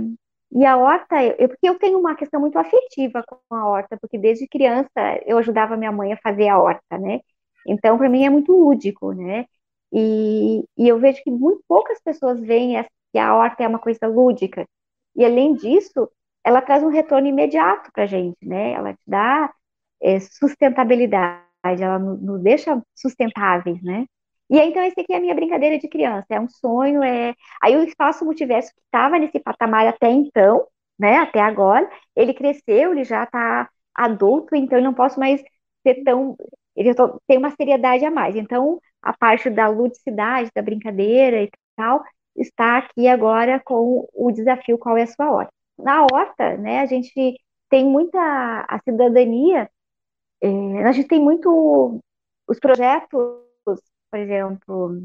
[0.52, 4.18] e a horta, eu, porque eu tenho uma questão muito afetiva com a horta, porque
[4.18, 4.90] desde criança
[5.26, 7.20] eu ajudava minha mãe a fazer a horta, né?
[7.68, 9.46] Então, para mim é muito lúdico, né?
[9.92, 14.08] E, e eu vejo que muito poucas pessoas veem que a horta é uma coisa
[14.08, 14.68] lúdica.
[15.16, 16.10] E além disso,
[16.44, 18.74] ela traz um retorno imediato para a gente, né?
[18.74, 19.54] Ela te dá
[20.02, 24.06] é, sustentabilidade ela nos deixa sustentáveis, né?
[24.50, 27.34] E aí, então, esse aqui é a minha brincadeira de criança, é um sonho, é...
[27.62, 30.68] Aí o espaço multiverso que estava nesse patamar até então,
[31.00, 35.42] né, até agora, ele cresceu, ele já está adulto, então eu não posso mais
[35.86, 36.36] ser tão...
[36.76, 36.94] Ele
[37.28, 38.36] tem uma seriedade a mais.
[38.36, 42.04] Então, a parte da ludicidade, da brincadeira e tal,
[42.36, 45.52] está aqui agora com o desafio qual é a sua horta.
[45.78, 47.40] Na horta, né, a gente
[47.70, 48.20] tem muita
[48.68, 49.70] a cidadania
[50.42, 52.00] é, a gente tem muito
[52.48, 53.10] os projetos,
[54.12, 55.02] por exemplo,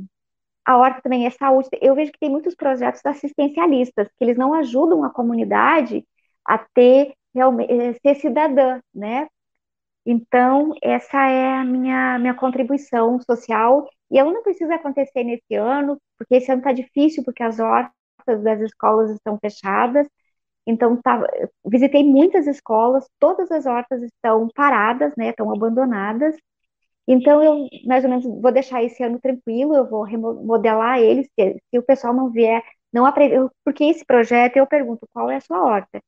[0.65, 1.69] a horta também é saúde.
[1.81, 6.07] Eu vejo que tem muitos projetos assistencialistas, que eles não ajudam a comunidade
[6.45, 9.29] a ter realmente é, ser cidadã, né?
[10.07, 15.99] Então, essa é a minha, minha contribuição social, e ela não precisa acontecer nesse ano,
[16.19, 17.93] porque esse ano está difícil, porque as hortas
[18.43, 20.09] das escolas estão fechadas,
[20.71, 21.23] então, tá,
[21.67, 26.37] visitei muitas escolas, todas as hortas estão paradas, né, estão abandonadas.
[27.07, 31.63] Então, eu mais ou menos vou deixar esse ano tranquilo, eu vou remodelar eles, se,
[31.71, 32.63] se o pessoal não vier,
[32.93, 36.03] não aprender, porque esse projeto eu pergunto qual é a sua horta.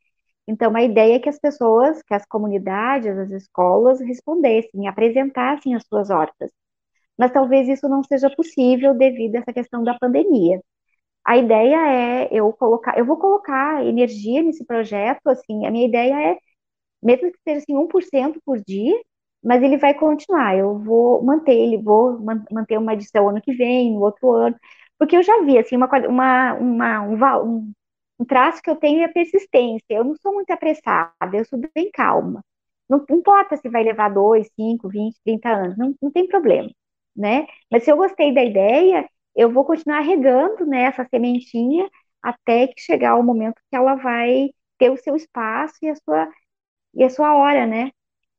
[0.46, 5.84] Então, a ideia é que as pessoas, que as comunidades, as escolas respondessem, apresentassem as
[5.86, 6.50] suas hortas.
[7.18, 10.60] Mas talvez isso não seja possível devido a essa questão da pandemia.
[11.24, 16.32] A ideia é eu colocar, eu vou colocar energia nesse projeto, assim, a minha ideia
[16.32, 16.38] é,
[17.02, 18.94] mesmo que seja assim, 1% por dia,
[19.42, 22.18] mas ele vai continuar, eu vou manter ele, vou
[22.52, 24.56] manter uma edição ano que vem, no outro ano,
[24.98, 27.72] porque eu já vi, assim, uma, uma, uma um,
[28.20, 31.58] um traço que eu tenho é a persistência, eu não sou muito apressada, eu sou
[31.74, 32.42] bem calma,
[32.88, 36.70] não, não importa se vai levar 2, 5, 20, 30 anos, não, não tem problema,
[37.16, 41.88] né, mas se eu gostei da ideia, eu vou continuar regando né, essa sementinha
[42.22, 46.28] até que chegar o momento que ela vai ter o seu espaço e a sua,
[46.94, 47.90] e a sua hora, né,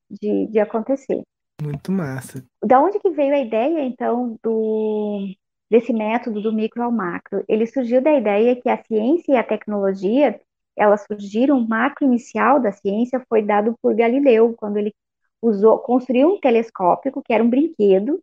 [0.09, 1.21] de, de acontecer.
[1.61, 2.45] Muito massa.
[2.63, 5.27] Da onde que veio a ideia, então, do
[5.69, 7.43] desse método do micro ao macro.
[7.47, 10.39] Ele surgiu da ideia que a ciência e a tecnologia,
[10.77, 14.93] elas surgiram, o macro inicial da ciência foi dado por Galileu, quando ele
[15.41, 18.21] usou, construiu um telescópio, que era um brinquedo,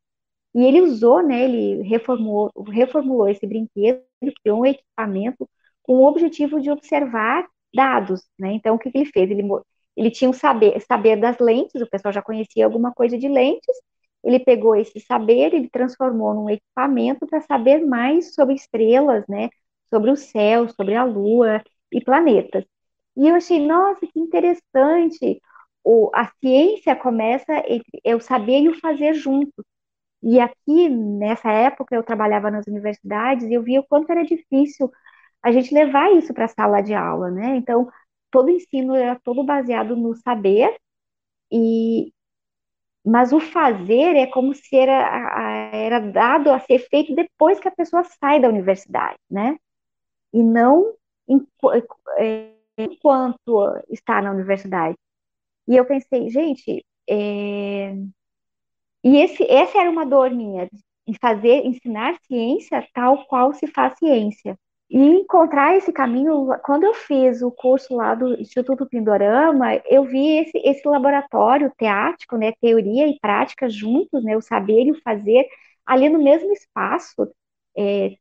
[0.55, 4.03] e ele usou, né, ele reformulou, reformulou esse brinquedo,
[4.43, 5.49] criou um equipamento
[5.83, 8.53] com o objetivo de observar dados, né?
[8.53, 9.31] Então, o que, que ele fez?
[9.31, 9.43] Ele,
[9.97, 13.77] ele tinha um saber, saber das lentes, o pessoal já conhecia alguma coisa de lentes,
[14.25, 19.49] ele pegou esse saber, ele transformou num equipamento para saber mais sobre estrelas, né?
[19.89, 22.65] Sobre o céu, sobre a Lua e planetas.
[23.17, 25.41] E eu achei, nossa, que interessante.
[25.85, 29.65] O, a ciência começa entre é o saber e o fazer juntos.
[30.23, 34.91] E aqui, nessa época, eu trabalhava nas universidades e eu via o quanto era difícil
[35.43, 37.57] a gente levar isso para a sala de aula, né?
[37.57, 37.89] Então,
[38.31, 40.77] todo ensino era todo baseado no saber,
[41.53, 42.13] e
[43.05, 44.93] mas o fazer é como se era,
[45.73, 49.57] era dado a ser feito depois que a pessoa sai da universidade, né?
[50.33, 50.95] E não
[52.19, 54.97] é, enquanto está na universidade.
[55.69, 57.95] E eu pensei, gente, é...
[59.05, 60.69] e esse, essa era uma dor minha,
[61.21, 64.57] fazer, ensinar ciência tal qual se faz ciência.
[64.89, 70.39] E encontrar esse caminho, quando eu fiz o curso lá do Instituto Pindorama, eu vi
[70.39, 75.47] esse, esse laboratório teático, né, teoria e prática juntos, né, o saber e o fazer,
[75.87, 77.29] ali no mesmo espaço,
[77.77, 78.17] é,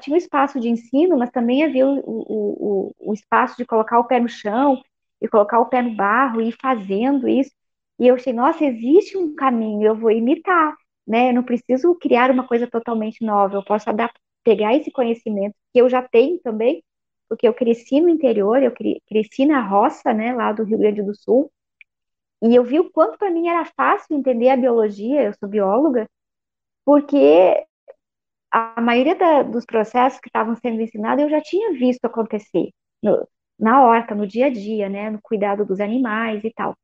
[0.00, 3.98] tinha um espaço de ensino, mas também havia o, o, o, o espaço de colocar
[3.98, 4.80] o pé no chão
[5.20, 7.50] e colocar o pé no barro e ir fazendo isso.
[7.98, 10.76] E eu achei, nossa, existe um caminho, eu vou imitar,
[11.06, 11.30] né?
[11.30, 13.86] Eu não preciso criar uma coisa totalmente nova, eu posso
[14.44, 16.82] pegar esse conhecimento que eu já tenho também,
[17.28, 18.72] porque eu cresci no interior, eu
[19.08, 21.50] cresci na roça, né, lá do Rio Grande do Sul,
[22.42, 26.08] e eu vi o quanto para mim era fácil entender a biologia, eu sou bióloga,
[26.84, 27.66] porque
[28.52, 32.70] a maioria da, dos processos que estavam sendo ensinados eu já tinha visto acontecer
[33.02, 33.26] no,
[33.58, 36.76] na horta, no dia a dia, né, no cuidado dos animais e tal.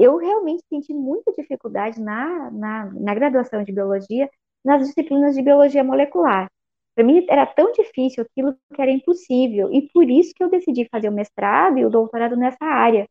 [0.00, 4.30] Eu realmente senti muita dificuldade na, na, na graduação de biologia
[4.64, 6.50] nas disciplinas de biologia molecular.
[6.94, 10.88] Para mim era tão difícil aquilo que era impossível, e por isso que eu decidi
[10.90, 13.06] fazer o mestrado e o doutorado nessa área,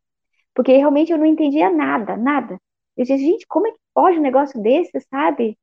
[0.55, 2.59] porque realmente eu não entendia nada, nada.
[2.97, 5.55] Eu disse, gente, como é que pode um negócio desse, sabe?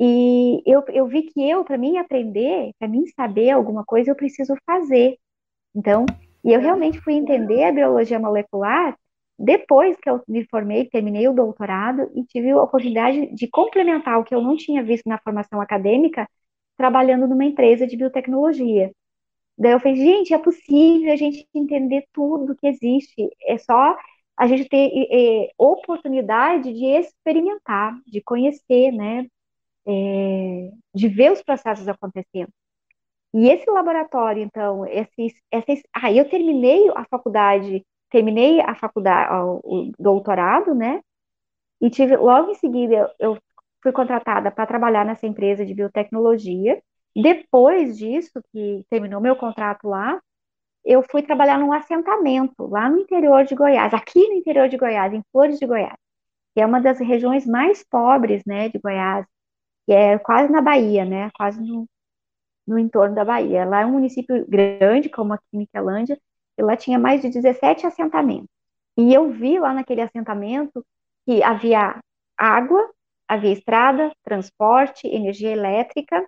[0.00, 4.16] E eu, eu vi que eu, para mim aprender, para mim saber alguma coisa, eu
[4.16, 5.18] preciso fazer.
[5.74, 6.04] Então,
[6.44, 8.96] e eu realmente fui entender a biologia molecular
[9.38, 14.24] depois que eu me formei, terminei o doutorado e tive a oportunidade de complementar o
[14.24, 16.28] que eu não tinha visto na formação acadêmica
[16.76, 18.92] trabalhando numa empresa de biotecnologia.
[19.56, 23.96] Daí eu falei, gente, é possível a gente entender tudo que existe, é só
[24.36, 29.26] a gente ter é, oportunidade de experimentar, de conhecer, né,
[29.86, 32.52] é, de ver os processos acontecendo.
[33.34, 35.82] E esse laboratório, então, esses, esses,
[36.14, 39.30] eu terminei a faculdade, terminei a faculdade,
[39.64, 41.00] o doutorado, né,
[41.80, 43.38] e tive, logo em seguida, eu
[43.82, 46.82] fui contratada para trabalhar nessa empresa de biotecnologia.
[47.14, 50.20] Depois disso, que terminou meu contrato lá,
[50.84, 55.12] eu fui trabalhar num assentamento lá no interior de Goiás, aqui no interior de Goiás,
[55.12, 55.96] em Flores de Goiás,
[56.54, 59.26] que é uma das regiões mais pobres, né, de Goiás,
[59.86, 61.88] que é quase na Bahia, né, quase no,
[62.66, 63.64] no entorno da Bahia.
[63.64, 66.18] Lá é um município grande, como aqui em Miquelândia,
[66.58, 68.48] e lá tinha mais de 17 assentamentos.
[68.96, 70.84] E eu vi lá naquele assentamento
[71.24, 72.00] que havia
[72.36, 72.90] água,
[73.28, 76.26] Havia estrada, transporte, energia elétrica.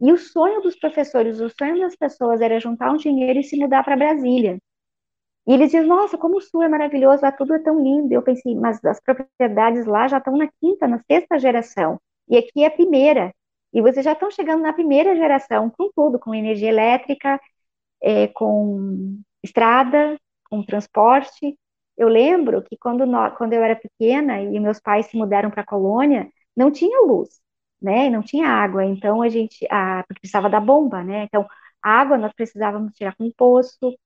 [0.00, 3.56] E o sonho dos professores, o sonho das pessoas era juntar um dinheiro e se
[3.56, 4.58] mudar para Brasília.
[5.46, 8.12] E eles diziam, nossa, como o Sul é maravilhoso, lá tudo é tão lindo.
[8.12, 12.00] Eu pensei, mas as propriedades lá já estão na quinta, na sexta geração.
[12.28, 13.32] E aqui é a primeira.
[13.72, 17.40] E vocês já estão chegando na primeira geração com tudo, com energia elétrica,
[18.02, 20.16] é, com estrada,
[20.50, 21.56] com transporte.
[21.96, 23.04] Eu lembro que quando,
[23.36, 27.40] quando eu era pequena e meus pais se mudaram para a colônia, não tinha luz,
[27.80, 28.10] né?
[28.10, 31.24] Não tinha água, então a gente, a, porque precisava da bomba, né?
[31.24, 31.46] Então,
[31.82, 33.96] a água nós precisávamos tirar com um poço.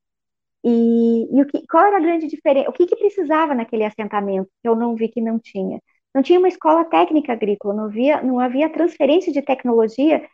[0.64, 2.70] E, e o que, qual era a grande diferença?
[2.70, 5.80] O que, que precisava naquele assentamento que eu não vi que não tinha?
[6.14, 10.26] Não tinha uma escola técnica agrícola, não havia, não havia transferência de tecnologia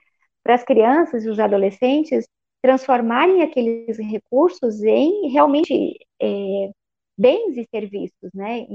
[0.43, 2.27] para as crianças e os adolescentes
[2.63, 6.71] transformarem aqueles recursos em realmente é,
[7.17, 8.67] bens e serviços, né?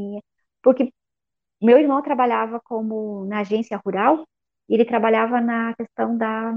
[0.62, 0.92] Porque
[1.62, 4.26] meu irmão trabalhava como na agência rural,
[4.70, 6.54] e ele trabalhava na questão da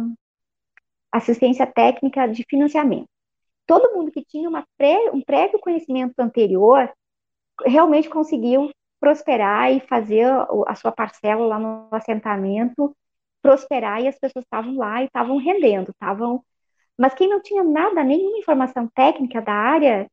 [1.13, 3.09] assistência técnica de financiamento.
[3.67, 6.93] Todo mundo que tinha pré, um prévio conhecimento anterior
[7.65, 8.71] realmente conseguiu
[9.01, 10.27] prosperar e fazer
[10.67, 12.95] a sua parcela lá no assentamento
[13.43, 16.45] prosperar e as pessoas estavam lá e estavam rendendo, estavam.
[16.99, 20.09] Mas quem não tinha nada, nenhuma informação técnica da área,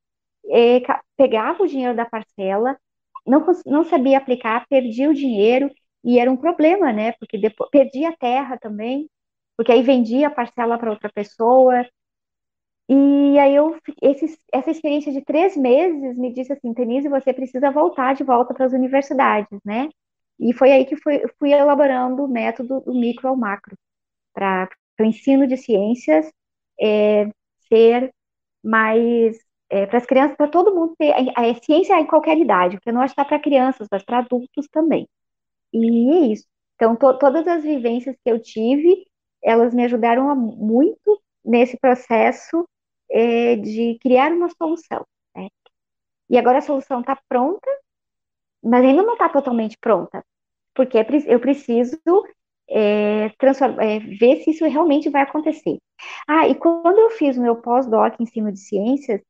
[0.49, 0.81] é,
[1.17, 2.77] pegava o dinheiro da parcela,
[3.25, 5.71] não, não sabia aplicar, perdia o dinheiro
[6.03, 7.13] e era um problema, né?
[7.13, 9.09] Porque depois perdia a terra também,
[9.57, 11.85] porque aí vendia a parcela para outra pessoa.
[12.89, 17.71] E aí eu esse, essa experiência de três meses me disse assim, Denise, você precisa
[17.71, 19.89] voltar de volta para as universidades, né?
[20.39, 23.77] E foi aí que fui, fui elaborando o método do micro ao macro,
[24.33, 24.69] para
[25.01, 26.31] o ensino de ciências
[26.83, 27.29] é,
[27.69, 28.13] ser
[28.63, 29.37] mais
[29.69, 32.91] é, para as crianças, para todo mundo ter a, a, ciência em qualquer idade, porque
[32.91, 35.07] não é só para crianças, mas para adultos também.
[35.73, 36.45] E é isso.
[36.75, 39.07] Então, to, todas as vivências que eu tive,
[39.43, 42.67] elas me ajudaram muito nesse processo
[43.11, 45.05] é, de criar uma solução.
[45.35, 45.49] Né?
[46.29, 47.69] E agora a solução está pronta,
[48.63, 50.23] mas ainda não está totalmente pronta,
[50.73, 51.99] porque é eu preciso
[52.69, 55.77] é, é, ver se isso realmente vai acontecer.
[56.27, 59.21] Ah, e quando eu fiz o meu pós-doc em ensino de ciências,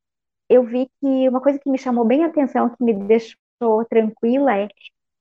[0.49, 4.57] eu vi que uma coisa que me chamou bem a atenção, que me deixou tranquila,
[4.57, 4.67] é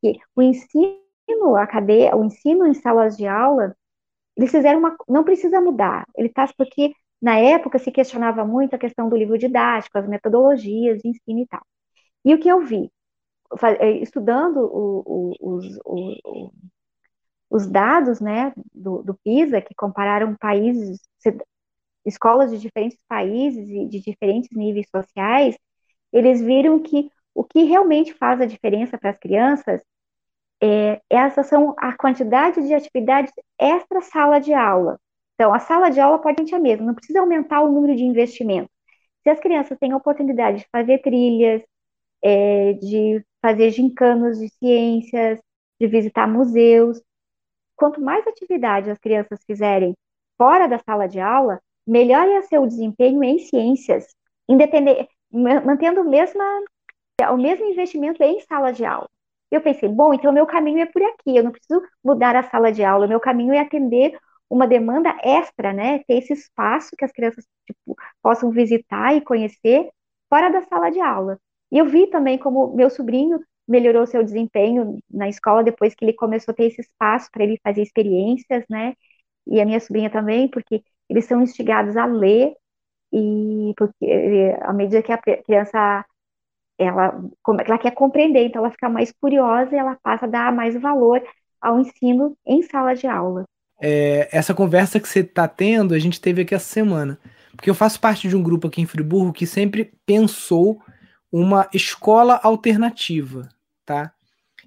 [0.03, 1.03] que o ensino
[1.57, 3.75] a cadeia, o ensino em salas de aula,
[4.37, 8.79] eles fizeram uma, não precisa mudar, ele está porque na época se questionava muito a
[8.79, 11.63] questão do livro didático, as metodologias de ensino e tal.
[12.25, 12.91] E o que eu vi,
[13.81, 16.53] é, estudando o, o, os, o,
[17.53, 20.99] os dados né, do, do, PISA, que compararam países,
[22.03, 25.55] escolas de diferentes países e de diferentes níveis sociais,
[26.11, 29.83] eles viram que o que realmente faz a diferença para as crianças
[30.63, 34.99] é, essas são a quantidade de atividades extra sala de aula.
[35.35, 38.05] Então, a sala de aula pode ser a mesma, não precisa aumentar o número de
[38.05, 38.71] investimento.
[39.23, 41.63] Se as crianças têm a oportunidade de fazer trilhas,
[42.23, 45.39] é, de fazer gincanos de ciências,
[45.81, 47.03] de visitar museus,
[47.83, 49.97] quanto mais atividade as crianças fizerem
[50.39, 54.07] fora da sala de aula, melhor é seu desempenho em ciências,
[55.29, 56.41] mantendo o mesmo,
[57.29, 59.09] o mesmo investimento em sala de aula.
[59.51, 62.71] Eu pensei, bom, então meu caminho é por aqui, eu não preciso mudar a sala
[62.71, 64.17] de aula, meu caminho é atender
[64.49, 66.05] uma demanda extra, né?
[66.07, 69.91] Ter esse espaço que as crianças tipo, possam visitar e conhecer
[70.31, 71.37] fora da sala de aula.
[71.73, 76.13] E eu vi também como meu sobrinho melhorou seu desempenho na escola depois que ele
[76.13, 78.95] começou a ter esse espaço para ele fazer experiências, né?
[79.47, 82.55] E a minha sobrinha também, porque eles são instigados a ler
[83.13, 86.05] e porque à medida que a criança
[86.79, 87.23] ela,
[87.67, 91.23] ela quer compreender, então ela fica mais curiosa e ela passa a dar mais valor
[91.61, 93.45] ao ensino em sala de aula.
[93.81, 97.19] É, essa conversa que você está tendo, a gente teve aqui essa semana.
[97.57, 100.81] Porque eu faço parte de um grupo aqui em Friburgo que sempre pensou
[101.33, 103.49] uma escola alternativa,
[103.87, 104.13] tá?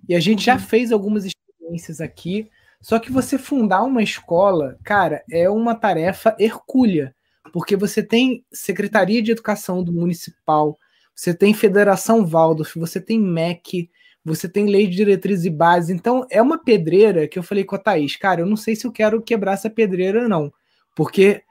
[0.10, 0.60] E a gente já uhum.
[0.60, 2.50] fez algumas experiências aqui,
[2.82, 7.16] só que você fundar uma escola, cara, é uma tarefa hercúlea,
[7.54, 10.78] porque você tem Secretaria de Educação do Municipal,
[11.16, 13.90] você tem Federação Waldorf, você tem MEC,
[14.24, 15.92] você tem Lei de Diretrizes e Bases.
[15.92, 18.86] Então, é uma pedreira que eu falei com a Thaís, cara, eu não sei se
[18.86, 20.52] eu quero quebrar essa pedreira, não.
[20.96, 21.44] Porque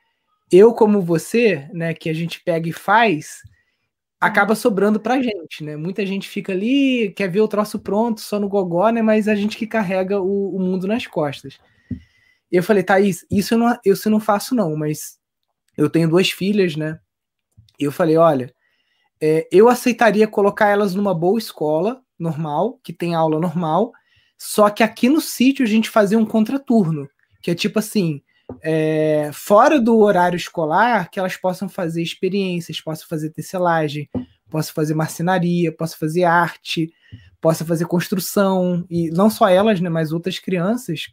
[0.53, 3.43] eu, como você, né, que a gente pega e faz,
[4.21, 5.77] acaba sobrando pra gente, né?
[5.77, 9.03] Muita gente fica ali, quer ver o troço pronto, só no gogó, né?
[9.03, 11.59] Mas a gente que carrega o, o mundo nas costas.
[12.51, 15.19] Eu falei, Thaís, isso eu não, isso eu não faço, não, mas
[15.77, 16.99] eu tenho duas filhas, né?
[17.79, 18.55] Eu falei, olha,
[19.21, 23.93] é, eu aceitaria colocar elas numa boa escola normal, que tem aula normal,
[24.39, 27.09] só que aqui no sítio a gente fazia um contraturno,
[27.43, 28.23] que é tipo assim,
[28.63, 34.09] é, fora do horário escolar, que elas possam fazer experiências, possam fazer tecelagem,
[34.51, 36.93] possam fazer marcenaria, possam fazer arte,
[37.41, 41.09] possam fazer construção, e não só elas, né, mas outras crianças,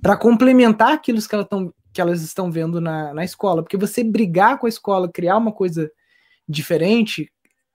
[0.00, 1.46] para complementar aquilo que, elas
[1.92, 3.62] que elas estão vendo na, na escola.
[3.62, 5.90] Porque você brigar com a escola, criar uma coisa
[6.48, 7.32] diferente.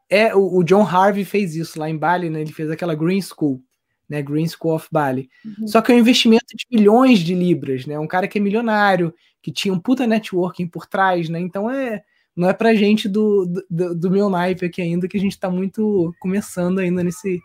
[0.10, 2.42] É o, o, John Harvey fez isso lá em Bali, né?
[2.42, 3.64] Ele fez aquela Green School,
[4.12, 4.22] né?
[4.22, 5.30] Green School of Bali.
[5.46, 5.66] Uhum.
[5.70, 7.98] Só que é um investimento de milhões de libras, né?
[7.98, 11.40] Um cara que é milionário, que tinha um puta networking por trás, né?
[11.40, 12.04] Então é
[12.36, 15.50] não é pra gente do, do, do meu naipe aqui ainda, que a gente está
[15.50, 17.42] muito começando ainda nesse,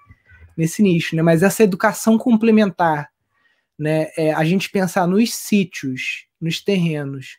[0.56, 1.22] nesse nicho, né?
[1.22, 3.10] Mas essa educação complementar,
[3.78, 4.08] né?
[4.18, 7.38] É, a gente pensar nos sítios, nos terrenos,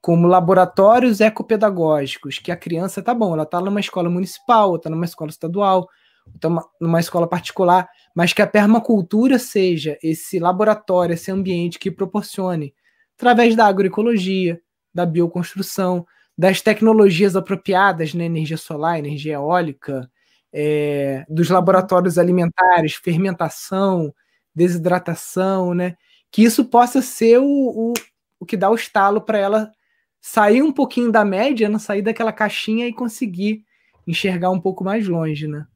[0.00, 4.90] como laboratórios ecopedagógicos, que a criança, tá bom, ela está numa escola municipal, ou está
[4.90, 5.88] numa escola estadual,
[6.34, 6.48] está
[6.80, 12.74] numa escola particular, mas que a permacultura seja esse laboratório, esse ambiente que proporcione,
[13.16, 14.60] através da agroecologia,
[14.92, 16.06] da bioconstrução,
[16.36, 20.10] das tecnologias apropriadas, né, energia solar, energia eólica,
[20.52, 24.14] é, dos laboratórios alimentares, fermentação,
[24.54, 25.96] desidratação, né,
[26.30, 27.92] que isso possa ser o, o,
[28.40, 29.72] o que dá o estalo para ela
[30.20, 33.64] sair um pouquinho da média, não sair daquela caixinha e conseguir
[34.06, 35.66] enxergar um pouco mais longe, né?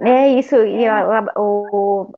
[0.00, 0.84] É isso, e
[1.36, 2.12] o,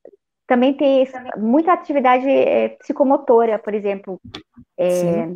[0.46, 1.06] também tem
[1.38, 4.20] muita atividade é, psicomotora, por exemplo,
[4.76, 5.28] é,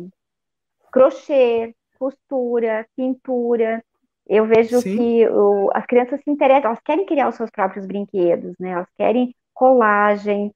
[0.91, 3.83] crochê, costura, pintura.
[4.27, 4.97] Eu vejo Sim.
[4.97, 8.71] que o, as crianças se interessam, elas querem criar os seus próprios brinquedos, né?
[8.71, 10.53] Elas querem colagem.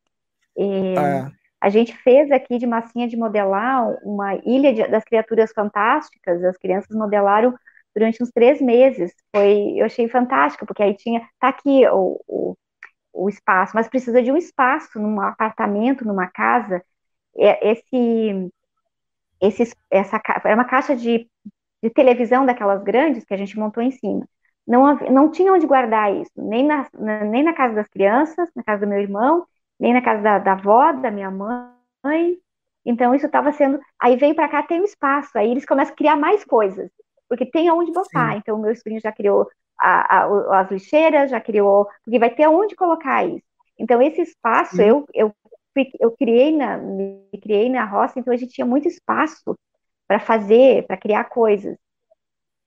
[0.57, 1.31] É, ah.
[1.61, 6.43] A gente fez aqui de massinha de modelar uma ilha de, das criaturas fantásticas.
[6.43, 7.53] As crianças modelaram
[7.95, 9.13] durante uns três meses.
[9.35, 12.57] Foi, eu achei fantástico, porque aí tinha, tá aqui o, o,
[13.13, 16.83] o espaço, mas precisa de um espaço num apartamento, numa casa.
[17.35, 18.51] Esse,
[19.41, 21.29] esse, essa era uma caixa de,
[21.83, 24.27] de televisão daquelas grandes que a gente montou em cima.
[24.67, 26.87] Não, não tinha onde guardar isso, nem na,
[27.25, 29.45] nem na casa das crianças, na casa do meu irmão,
[29.79, 32.37] nem na casa da, da avó, da minha mãe.
[32.85, 33.79] Então, isso estava sendo.
[33.99, 36.89] Aí vem para cá, tem um espaço, aí eles começam a criar mais coisas,
[37.29, 38.33] porque tem aonde botar.
[38.33, 38.37] Sim.
[38.39, 39.47] Então, o meu sobrinho já criou
[39.79, 43.45] a, a, as lixeiras, já criou, porque vai ter aonde colocar isso.
[43.77, 45.33] Então, esse espaço, eu, eu,
[45.99, 49.55] eu criei na, me criei na roça, então a gente tinha muito espaço
[50.07, 51.77] para fazer, para criar coisas.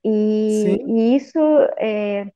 [0.04, 1.38] E, e isso,
[1.76, 2.26] é,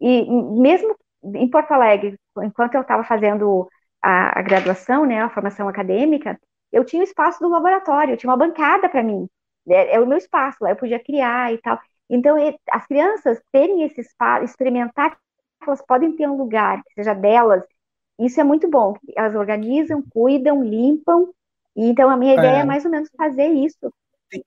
[0.00, 3.68] e mesmo em Porto Alegre, enquanto eu estava fazendo
[4.02, 6.38] a, a, graduação, né, a formação acadêmica,
[6.70, 9.28] eu tinha o espaço do laboratório, eu tinha uma bancada para mim,
[9.68, 11.78] é, é, o meu espaço, lá eu podia criar e tal.
[12.08, 12.36] Então,
[12.70, 15.16] as crianças terem esse espaço, experimentar que
[15.66, 17.64] elas podem ter um lugar que seja delas,
[18.18, 18.94] isso é muito bom.
[19.16, 21.30] Elas organizam, cuidam, limpam.
[21.74, 22.36] E, então, a minha é.
[22.36, 23.92] ideia é mais ou menos fazer isso.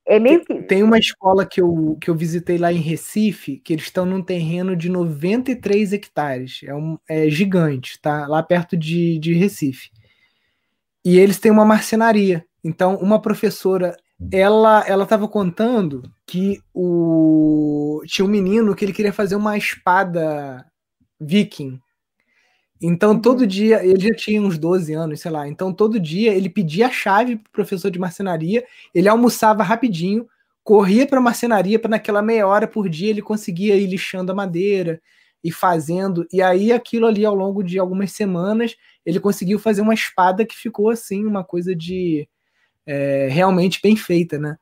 [0.06, 0.64] É meio que...
[0.64, 4.22] Tem uma escola que eu, que eu visitei lá em Recife, que eles estão num
[4.22, 6.62] terreno de 93 hectares.
[6.64, 8.28] É, um, é gigante, tá?
[8.28, 9.90] Lá perto de, de Recife.
[11.04, 12.46] E eles têm uma marcenaria.
[12.64, 13.96] Então, uma professora,
[14.32, 20.66] ela ela estava contando que o tinha um menino que ele queria fazer uma espada
[21.20, 21.80] viking.
[22.82, 23.22] Então, uhum.
[23.22, 25.48] todo dia, ele já tinha uns 12 anos, sei lá.
[25.48, 28.64] Então, todo dia ele pedia a chave pro professor de marcenaria,
[28.94, 30.28] ele almoçava rapidinho,
[30.64, 34.36] corria para a marcenaria para naquela meia hora por dia ele conseguia ir lixando a
[34.36, 35.02] madeira
[35.44, 36.28] e fazendo.
[36.32, 40.56] E aí, aquilo ali, ao longo de algumas semanas, ele conseguiu fazer uma espada que
[40.56, 42.28] ficou assim, uma coisa de
[42.88, 44.58] é, realmente bem feita, né?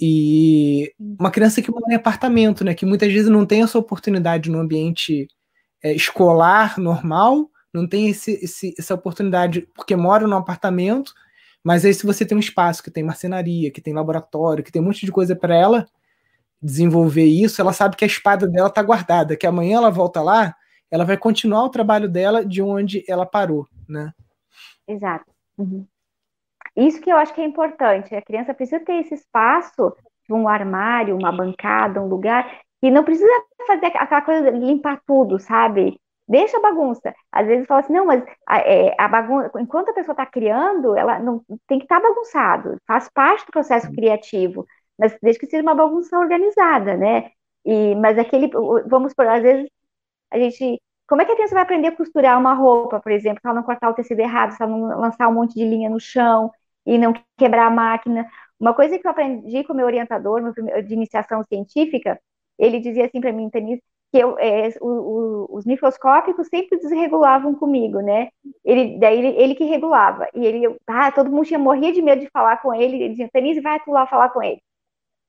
[0.00, 2.74] E uma criança que mora em apartamento, né?
[2.74, 5.28] Que muitas vezes não tem essa oportunidade no ambiente
[5.82, 11.12] é, escolar normal, não tem esse, esse, essa oportunidade porque mora num apartamento,
[11.62, 14.80] mas aí se você tem um espaço que tem marcenaria, que tem laboratório, que tem
[14.80, 15.86] um monte de coisa para ela
[16.60, 20.54] desenvolver isso, ela sabe que a espada dela está guardada, que amanhã ela volta lá,
[20.90, 24.12] ela vai continuar o trabalho dela de onde ela parou, né?
[24.86, 25.30] Exato.
[25.56, 25.86] Uhum.
[26.78, 28.14] Isso que eu acho que é importante.
[28.14, 29.92] A criança precisa ter esse espaço,
[30.30, 33.28] um armário, uma bancada, um lugar, e não precisa
[33.66, 36.00] fazer aquela coisa, limpar tudo, sabe?
[36.28, 37.12] Deixa a bagunça.
[37.32, 40.96] Às vezes fala assim, não, mas a, é, a bagunça, enquanto a pessoa está criando,
[40.96, 44.66] ela não tem que estar tá bagunçado, faz parte do processo criativo,
[44.98, 47.30] mas desde que seja uma bagunça organizada, né?
[47.64, 48.50] E, mas aquele,
[48.86, 49.68] vamos por, às vezes
[50.32, 53.40] a gente como é que a criança vai aprender a costurar uma roupa, por exemplo,
[53.40, 55.88] se ela não cortar o tecido errado, se ela não lançar um monte de linha
[55.88, 56.52] no chão
[56.88, 58.26] e não quebrar a máquina?
[58.58, 62.20] Uma coisa que eu aprendi com o meu orientador meu, de iniciação científica,
[62.58, 67.54] ele dizia assim para mim, Denise, que eu, é, o, o, os microscópicos sempre desregulavam
[67.54, 68.30] comigo, né?
[68.64, 70.26] Ele, daí ele, ele que regulava.
[70.34, 72.96] E ele, ah, todo mundo tinha, morria de medo de falar com ele.
[72.96, 74.60] Ele dizia, Denise, vai tu lá falar com ele.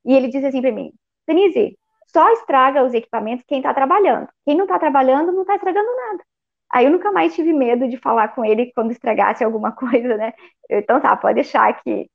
[0.05, 0.91] E ele dizia assim para mim,
[1.27, 4.27] Denise, só estraga os equipamentos quem está trabalhando.
[4.45, 6.23] Quem não está trabalhando não está estragando nada.
[6.71, 10.33] Aí eu nunca mais tive medo de falar com ele quando estragasse alguma coisa, né?
[10.69, 12.09] Eu, então tá, pode deixar que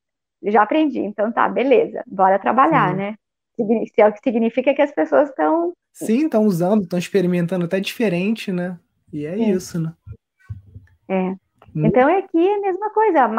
[0.44, 1.00] já aprendi.
[1.00, 2.96] Então tá, beleza, bora trabalhar, Sim.
[2.96, 3.14] né?
[3.96, 5.72] É o que significa que as pessoas estão.
[5.92, 8.76] Sim, estão usando, estão experimentando até diferente, né?
[9.12, 9.50] E é Sim.
[9.52, 9.92] isso, né?
[11.08, 11.36] É.
[11.74, 11.86] Hum.
[11.86, 13.30] Então é aqui a mesma coisa.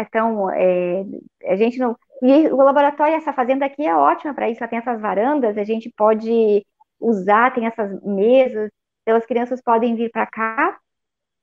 [0.00, 1.04] então, é,
[1.46, 1.96] a gente não.
[2.22, 5.64] E o laboratório, essa fazenda aqui é ótima para isso, ela tem essas varandas, a
[5.64, 6.64] gente pode
[7.00, 8.70] usar, tem essas mesas,
[9.10, 10.78] então as crianças podem vir para cá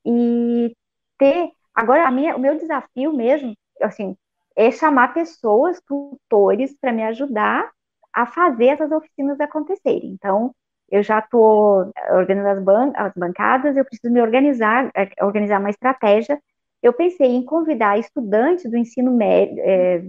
[0.05, 0.74] e
[1.18, 1.51] ter.
[1.76, 4.15] Agora, minha, o meu desafio mesmo, assim,
[4.55, 7.70] é chamar pessoas, tutores, para me ajudar
[8.13, 10.11] a fazer essas oficinas acontecerem.
[10.11, 10.55] Então,
[10.89, 15.70] eu já estou organizando as, ban as bancadas, eu preciso me organizar, é, organizar uma
[15.70, 16.41] estratégia.
[16.82, 20.07] Eu pensei em convidar estudantes do ensino médio, é,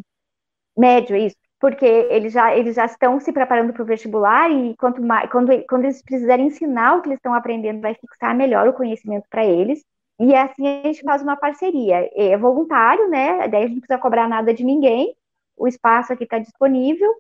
[0.76, 5.02] médio, isso, porque eles já, eles já estão se preparando para o vestibular e quanto
[5.02, 8.72] mais, quando, quando eles precisarem ensinar o que eles estão aprendendo, vai fixar melhor o
[8.72, 9.84] conhecimento para eles.
[10.20, 12.08] e assim a gente faz uma parceria.
[12.14, 13.48] É voluntário, né?
[13.48, 15.14] Daí a gente não precisa cobrar nada de ninguém.
[15.56, 17.12] O espaço aqui está disponível.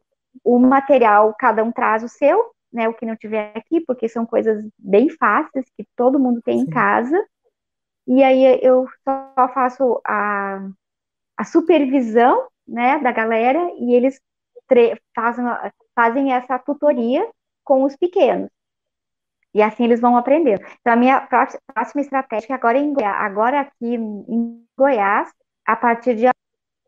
[0.44, 2.88] O material, cada um traz o seu, né?
[2.88, 6.64] O que não tiver aqui, porque são coisas bem fáceis que todo mundo tem Sim.
[6.64, 7.26] em casa.
[8.06, 10.68] E aí eu só faço a,
[11.36, 14.20] a supervisão, né, da galera e eles
[15.14, 15.44] fazem,
[15.94, 17.28] fazem essa tutoria
[17.64, 18.50] com os pequenos.
[19.54, 20.62] E assim eles vão aprendendo.
[20.80, 21.20] Então, a minha
[21.74, 25.30] próxima estratégia agora, em Goiás, agora aqui em Goiás,
[25.66, 26.26] a partir de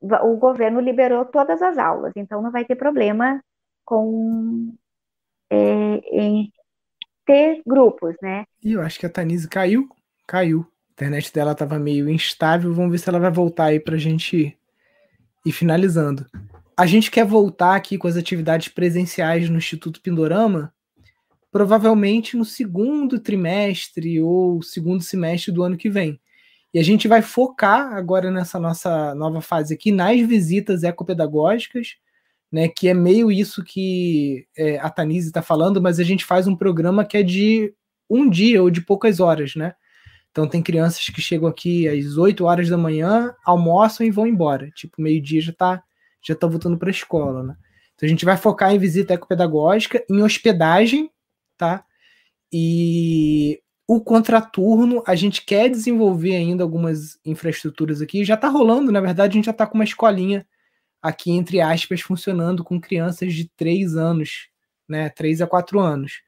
[0.02, 3.42] o governo liberou todas as aulas, então não vai ter problema
[3.84, 4.74] com
[5.50, 6.50] é, em
[7.26, 8.44] ter grupos, né?
[8.62, 9.88] E eu acho que a Tanise caiu,
[10.26, 10.66] caiu.
[10.88, 13.98] A internet dela estava meio instável, vamos ver se ela vai voltar aí para a
[13.98, 14.56] gente
[15.44, 16.26] ir finalizando.
[16.80, 20.72] A gente quer voltar aqui com as atividades presenciais no Instituto Pindorama,
[21.52, 26.18] provavelmente no segundo trimestre ou segundo semestre do ano que vem.
[26.72, 31.96] E a gente vai focar agora nessa nossa nova fase aqui nas visitas ecopedagógicas,
[32.50, 36.46] né, que é meio isso que é, a Tanise está falando, mas a gente faz
[36.46, 37.74] um programa que é de
[38.08, 39.74] um dia ou de poucas horas, né?
[40.30, 44.70] Então tem crianças que chegam aqui às 8 horas da manhã, almoçam e vão embora.
[44.70, 45.84] Tipo, meio-dia já está
[46.22, 47.56] já tá voltando para a escola, né?
[47.94, 51.10] Então a gente vai focar em visita ecopedagógica, em hospedagem
[51.60, 51.84] tá?
[52.50, 58.24] E o contraturno, a gente quer desenvolver ainda algumas infraestruturas aqui.
[58.24, 60.46] Já está rolando, na verdade, a gente já está com uma escolinha
[61.02, 64.48] aqui, entre aspas, funcionando com crianças de 3 anos,
[64.88, 65.10] né?
[65.10, 66.22] 3 a 4 anos.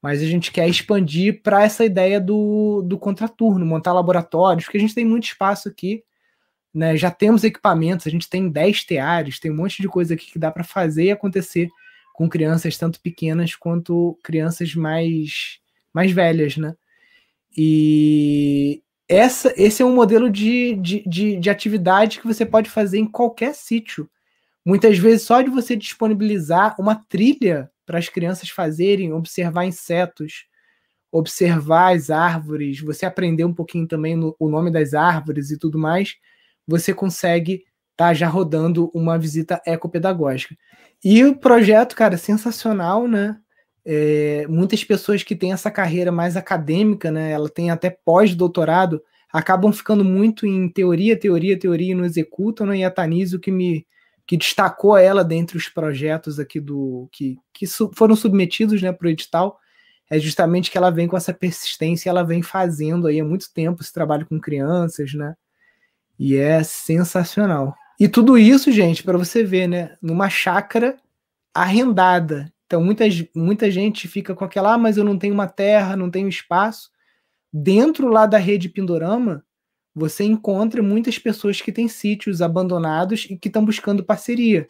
[0.00, 4.80] Mas a gente quer expandir para essa ideia do, do contraturno, montar laboratórios, porque a
[4.80, 6.04] gente tem muito espaço aqui.
[6.78, 10.30] Né, já temos equipamentos, a gente tem 10 teares, tem um monte de coisa aqui
[10.30, 11.68] que dá para fazer e acontecer
[12.14, 15.58] com crianças tanto pequenas quanto crianças mais,
[15.92, 16.76] mais velhas, né?
[17.56, 23.00] E essa, esse é um modelo de, de, de, de atividade que você pode fazer
[23.00, 24.08] em qualquer sítio.
[24.64, 30.46] Muitas vezes, só de você disponibilizar uma trilha para as crianças fazerem, observar insetos,
[31.10, 35.76] observar as árvores, você aprender um pouquinho também no, o nome das árvores e tudo
[35.76, 36.14] mais,
[36.68, 37.64] você consegue
[37.96, 40.56] tá já rodando uma visita ecopedagógica.
[41.04, 43.36] E o projeto, cara, sensacional, né?
[43.84, 47.32] É, muitas pessoas que têm essa carreira mais acadêmica, né?
[47.32, 49.02] Ela tem até pós-doutorado,
[49.32, 52.78] acabam ficando muito em teoria, teoria, teoria e não executam, né?
[52.78, 53.84] E a Tanise, o que me
[54.28, 59.06] que destacou ela dentre os projetos aqui do que, que su, foram submetidos né, para
[59.06, 59.58] o edital
[60.10, 63.82] é justamente que ela vem com essa persistência, ela vem fazendo aí há muito tempo
[63.82, 65.34] esse trabalho com crianças, né?
[66.18, 67.74] E é sensacional.
[67.98, 69.96] E tudo isso, gente, para você ver, né?
[70.00, 70.96] Numa chácara
[71.54, 72.52] arrendada.
[72.66, 73.04] Então, muita,
[73.34, 76.90] muita gente fica com aquela, ah, mas eu não tenho uma terra, não tenho espaço.
[77.52, 79.44] Dentro lá da rede Pindorama,
[79.94, 84.66] você encontra muitas pessoas que têm sítios abandonados e que estão buscando parceria.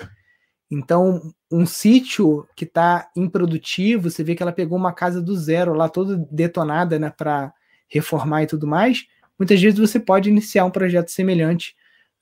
[0.71, 5.75] Então, um sítio que está improdutivo, você vê que ela pegou uma casa do zero
[5.75, 7.53] lá, toda detonada, né, para
[7.89, 9.07] reformar e tudo mais.
[9.39, 11.75] Muitas vezes você pode iniciar um projeto semelhante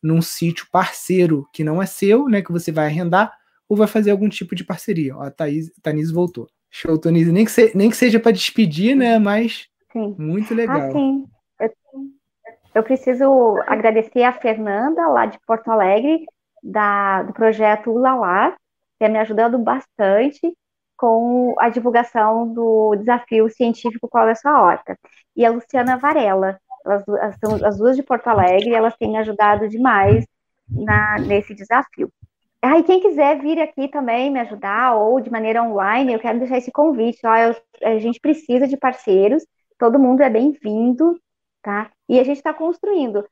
[0.03, 3.33] num sítio parceiro que não é seu, né, que você vai arrendar,
[3.69, 5.17] ou vai fazer algum tipo de parceria.
[5.17, 6.47] Ó, a Thaís, Tanise voltou.
[6.71, 7.33] Show, Tonise.
[7.33, 10.15] Nem que, se, nem que seja para despedir, né, mas sim.
[10.19, 10.77] muito legal.
[10.77, 11.25] Ah, sim.
[11.59, 11.71] Eu,
[12.75, 16.27] eu preciso agradecer a Fernanda, lá de Porto Alegre,
[16.63, 20.53] da, do projeto Ulalá, que tem me ajudando bastante
[20.97, 24.99] com a divulgação do desafio científico Qual é a sua horta.
[25.35, 30.25] E a Luciana Varela, elas são as duas de Porto Alegre, elas têm ajudado demais
[30.69, 32.11] na, nesse desafio.
[32.63, 36.59] Aí, quem quiser vir aqui também me ajudar, ou de maneira online, eu quero deixar
[36.59, 37.25] esse convite.
[37.25, 39.47] Ó, eu, a gente precisa de parceiros,
[39.79, 41.21] todo mundo é bem-vindo,
[41.63, 41.91] tá?
[42.09, 43.25] E a gente está construindo.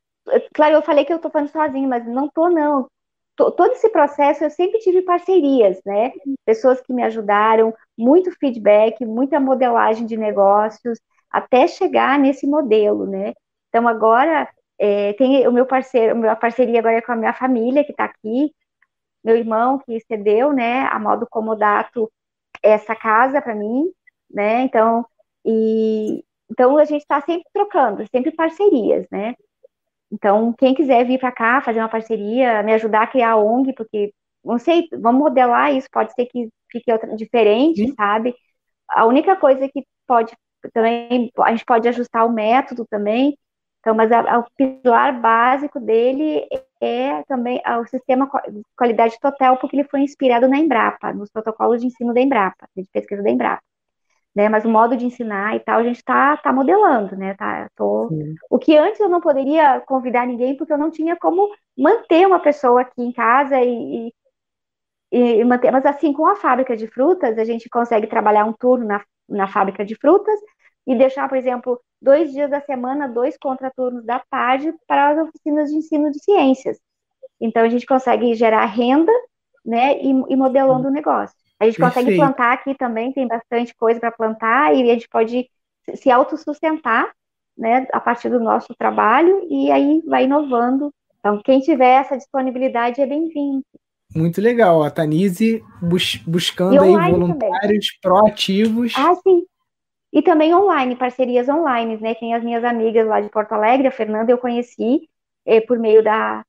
[0.53, 2.87] Claro, eu falei que eu estou falando sozinho, mas não estou, não.
[3.35, 6.13] Todo esse processo eu sempre tive parcerias, né?
[6.45, 10.99] Pessoas que me ajudaram, muito feedback, muita modelagem de negócios,
[11.29, 13.33] até chegar nesse modelo, né?
[13.75, 14.47] Então, agora,
[14.79, 18.05] é, tem o meu parceiro, a parceria agora é com a minha família, que está
[18.05, 18.53] aqui,
[19.21, 22.09] meu irmão, que cedeu, né, a modo comodato,
[22.63, 23.91] essa casa para mim,
[24.31, 25.05] né, então,
[25.43, 29.35] e, então a gente está sempre trocando, sempre parcerias, né,
[30.09, 33.73] então, quem quiser vir para cá, fazer uma parceria, me ajudar a criar a ONG,
[33.73, 37.93] porque, não sei, vamos modelar isso, pode ser que fique outra, diferente, Sim.
[37.93, 38.33] sabe?
[38.87, 40.31] A única coisa que pode
[40.73, 43.37] também, a gente pode ajustar o método também,
[43.85, 46.43] então, mas a, a, o pilar básico dele
[46.81, 51.81] é também o sistema de qualidade total, porque ele foi inspirado na Embrapa, nos protocolos
[51.81, 53.61] de ensino da Embrapa, de pesquisa da Embrapa.
[54.35, 54.49] né?
[54.49, 57.35] Mas o modo de ensinar e tal, a gente está tá modelando, né?
[57.35, 58.09] Tá, tô...
[58.49, 62.39] O que antes eu não poderia convidar ninguém, porque eu não tinha como manter uma
[62.39, 64.11] pessoa aqui em casa e,
[65.11, 65.71] e, e manter.
[65.71, 69.47] Mas assim, com a fábrica de frutas, a gente consegue trabalhar um turno na, na
[69.47, 70.39] fábrica de frutas
[70.85, 75.69] e deixar, por exemplo, dois dias da semana, dois contraturnos da tarde para as oficinas
[75.69, 76.77] de ensino de ciências.
[77.39, 79.11] Então, a gente consegue gerar renda,
[79.65, 81.35] né, e, e modelando o negócio.
[81.59, 82.05] A gente Perfeito.
[82.05, 85.49] consegue plantar aqui também, tem bastante coisa para plantar e a gente pode
[85.95, 87.11] se autossustentar,
[87.57, 90.93] né, a partir do nosso trabalho e aí vai inovando.
[91.19, 93.63] Então, quem tiver essa disponibilidade é bem-vindo.
[94.15, 98.01] Muito legal, a Tanise bus buscando aí voluntários também.
[98.01, 98.93] proativos.
[98.95, 99.43] Ah, sim.
[100.15, 102.15] E também online, parcerias online, né?
[102.15, 105.09] Tem as minhas amigas lá de Porto Alegre, a Fernanda eu conheci
[105.45, 106.41] eh, por meio da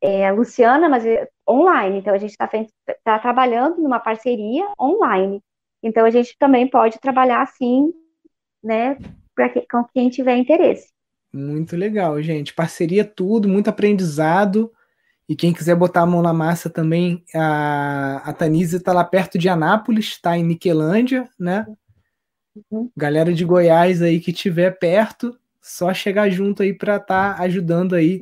[0.00, 1.98] é, Luciana, mas é online.
[1.98, 2.48] Então a gente está
[3.04, 5.42] tá trabalhando numa parceria online.
[5.82, 7.92] Então a gente também pode trabalhar assim,
[8.64, 8.96] né?
[9.52, 10.88] Que, com quem tiver interesse.
[11.30, 12.54] Muito legal, gente.
[12.54, 14.72] Parceria tudo, muito aprendizado.
[15.28, 19.38] E quem quiser botar a mão na massa também, a, a Tanise está lá perto
[19.38, 21.66] de Anápolis, está em Niquelândia, né?
[22.70, 22.90] Uhum.
[22.96, 27.94] Galera de Goiás aí que tiver perto, só chegar junto aí para estar tá ajudando
[27.94, 28.20] aí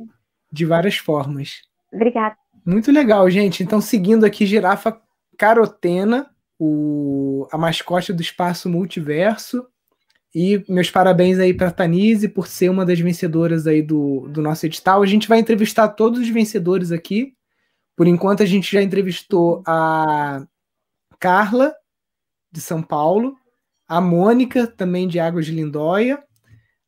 [0.51, 1.61] de várias formas.
[1.91, 2.35] Obrigada.
[2.65, 3.63] Muito legal, gente.
[3.63, 5.01] Então, seguindo aqui, girafa
[5.37, 6.29] carotena,
[6.59, 9.65] o, a mascote do espaço multiverso.
[10.33, 14.41] E meus parabéns aí para a Tanise por ser uma das vencedoras aí do, do
[14.41, 15.01] nosso edital.
[15.01, 17.33] A gente vai entrevistar todos os vencedores aqui.
[17.97, 20.45] Por enquanto, a gente já entrevistou a
[21.19, 21.73] Carla,
[22.51, 23.35] de São Paulo,
[23.91, 26.23] a Mônica, também de Águas de Lindóia,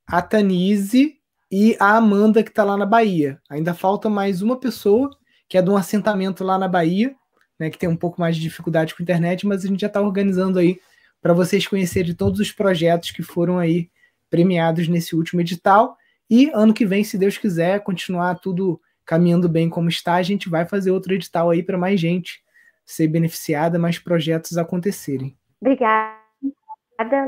[0.07, 1.15] a Tanise
[1.51, 3.41] e a Amanda, que está lá na Bahia.
[3.49, 5.09] Ainda falta mais uma pessoa,
[5.49, 7.13] que é de um assentamento lá na Bahia,
[7.59, 9.87] né, que tem um pouco mais de dificuldade com a internet, mas a gente já
[9.87, 10.79] está organizando aí
[11.21, 13.89] para vocês conhecerem todos os projetos que foram aí
[14.29, 15.97] premiados nesse último edital.
[16.29, 20.47] E ano que vem, se Deus quiser, continuar tudo caminhando bem como está, a gente
[20.47, 22.41] vai fazer outro edital aí para mais gente
[22.85, 25.35] ser beneficiada, mais projetos acontecerem.
[25.59, 26.22] Obrigada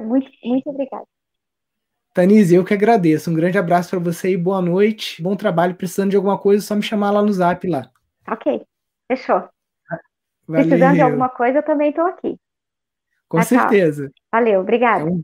[0.04, 1.06] Muito, muito obrigada.
[2.14, 3.30] Tanise, eu que agradeço.
[3.30, 5.22] Um grande abraço para você e boa noite.
[5.22, 5.76] Bom trabalho.
[5.76, 7.92] Precisando de alguma coisa, é só me chamar lá no zap lá.
[8.28, 8.62] Ok,
[9.08, 9.44] fechou.
[10.48, 10.68] Valeu.
[10.68, 12.40] Precisando de alguma coisa, eu também estou aqui.
[13.28, 14.10] Com certeza.
[14.32, 15.02] Valeu, obrigada.
[15.02, 15.22] É um...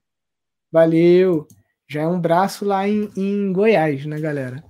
[0.71, 1.47] Valeu.
[1.87, 4.63] Já é um braço lá em, em Goiás, né, galera?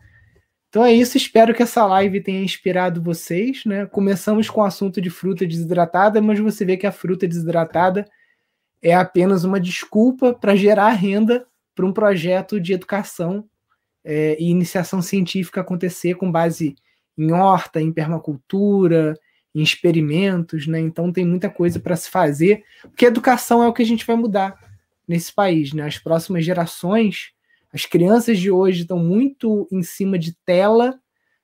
[0.70, 3.86] Então é isso, espero que essa live tenha inspirado vocês, né?
[3.86, 8.06] Começamos com o assunto de fruta desidratada, mas você vê que a fruta desidratada
[8.82, 13.46] é apenas uma desculpa para gerar renda para um projeto de educação
[14.04, 16.76] é, e iniciação científica acontecer com base
[17.18, 19.16] em horta, em permacultura,
[19.54, 20.80] em experimentos, né?
[20.80, 24.16] Então tem muita coisa para se fazer, porque educação é o que a gente vai
[24.16, 24.58] mudar
[25.08, 25.84] nesse país, né?
[25.84, 27.32] As próximas gerações,
[27.72, 31.00] as crianças de hoje estão muito em cima de tela,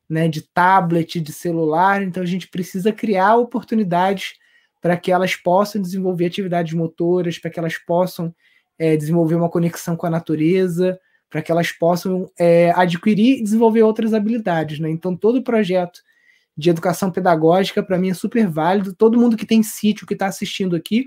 [0.10, 0.28] né?
[0.28, 4.34] De tablet, de celular, então a gente precisa criar oportunidades
[4.82, 8.34] para que elas possam desenvolver atividades motoras, para que elas possam
[8.78, 11.00] é, desenvolver uma conexão com a natureza,
[11.30, 14.80] para que elas possam é, adquirir e desenvolver outras habilidades.
[14.80, 14.90] Né?
[14.90, 16.02] Então, todo projeto
[16.56, 18.94] de educação pedagógica, para mim, é super válido.
[18.94, 21.06] Todo mundo que tem sítio, que está assistindo aqui,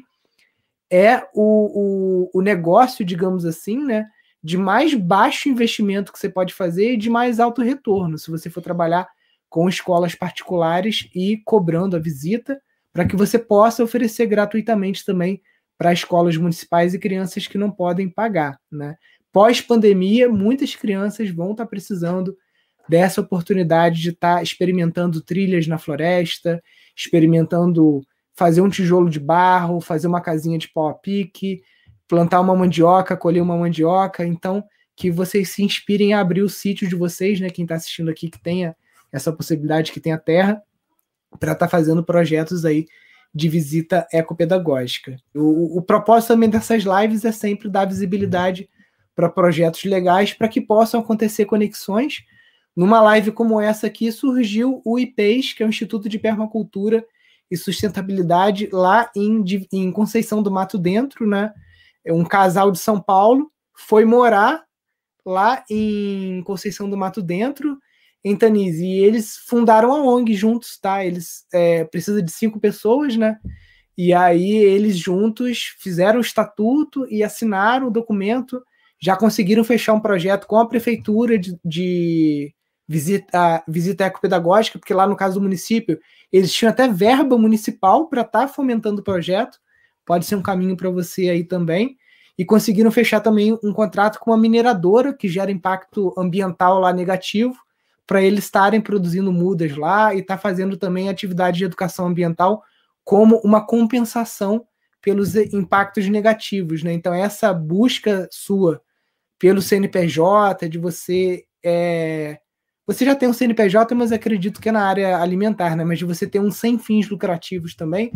[0.90, 4.06] é o, o, o, negócio, digamos assim, né,
[4.42, 8.50] de mais baixo investimento que você pode fazer e de mais alto retorno, se você
[8.50, 9.08] for trabalhar
[9.48, 12.60] com escolas particulares e cobrando a visita
[12.92, 15.40] para que você possa oferecer gratuitamente também
[15.78, 18.58] para escolas municipais e crianças que não podem pagar.
[18.70, 18.96] Né?
[19.32, 22.36] Pós-pandemia, muitas crianças vão estar tá precisando
[22.88, 26.62] dessa oportunidade de estar tá experimentando trilhas na floresta,
[26.96, 28.02] experimentando
[28.34, 31.62] fazer um tijolo de barro, fazer uma casinha de pau a pique,
[32.08, 34.26] plantar uma mandioca, colher uma mandioca.
[34.26, 34.64] Então,
[34.96, 37.48] que vocês se inspirem a abrir o sítio de vocês, né?
[37.48, 38.76] Quem está assistindo aqui que tenha
[39.12, 40.60] essa possibilidade, que tenha terra,
[41.38, 42.86] para estar tá fazendo projetos aí
[43.34, 45.16] de visita ecopedagógica.
[45.34, 48.68] O, o propósito também dessas lives é sempre dar visibilidade
[49.14, 52.24] para projetos legais para que possam acontecer conexões.
[52.74, 57.04] Numa live como essa aqui surgiu o IPES, que é o Instituto de Permacultura
[57.50, 61.52] e Sustentabilidade, lá em, em Conceição do Mato Dentro, né?
[62.04, 63.50] É um casal de São Paulo
[63.80, 64.64] foi morar
[65.24, 67.78] lá em Conceição do Mato Dentro
[68.24, 68.84] em Tanise.
[68.84, 71.04] E eles fundaram a ONG juntos, tá?
[71.04, 73.38] Eles é, precisam de cinco pessoas, né?
[73.96, 78.62] E aí eles juntos fizeram o estatuto e assinaram o documento.
[78.98, 82.54] Já conseguiram fechar um projeto com a prefeitura de, de
[82.88, 85.98] visita, visita ecopedagógica, porque lá no caso do município,
[86.32, 89.58] eles tinham até verba municipal para estar tá fomentando o projeto.
[90.04, 91.96] Pode ser um caminho para você aí também.
[92.38, 97.54] e conseguiram fechar também um contrato com uma mineradora que gera impacto ambiental lá negativo,
[98.10, 102.60] para eles estarem produzindo mudas lá e estar tá fazendo também atividade de educação ambiental
[103.04, 104.66] como uma compensação
[105.00, 106.82] pelos impactos negativos.
[106.82, 106.92] Né?
[106.92, 108.82] Então, essa busca sua
[109.38, 111.44] pelo CNPJ, de você.
[111.64, 112.40] É...
[112.84, 115.84] Você já tem um CNPJ, mas acredito que é na área alimentar, né?
[115.84, 118.10] Mas de você ter um sem fins lucrativos também.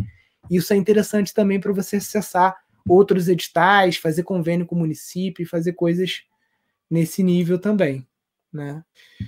[0.51, 2.53] Isso é interessante também para você acessar
[2.85, 6.23] outros editais, fazer convênio com o município, fazer coisas
[6.91, 8.05] nesse nível também.
[8.55, 8.81] Né?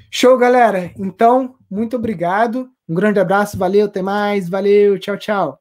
[0.10, 0.92] Show, galera!
[0.98, 2.70] Então, muito obrigado.
[2.88, 5.60] Um grande abraço, valeu, até mais, valeu, tchau, tchau.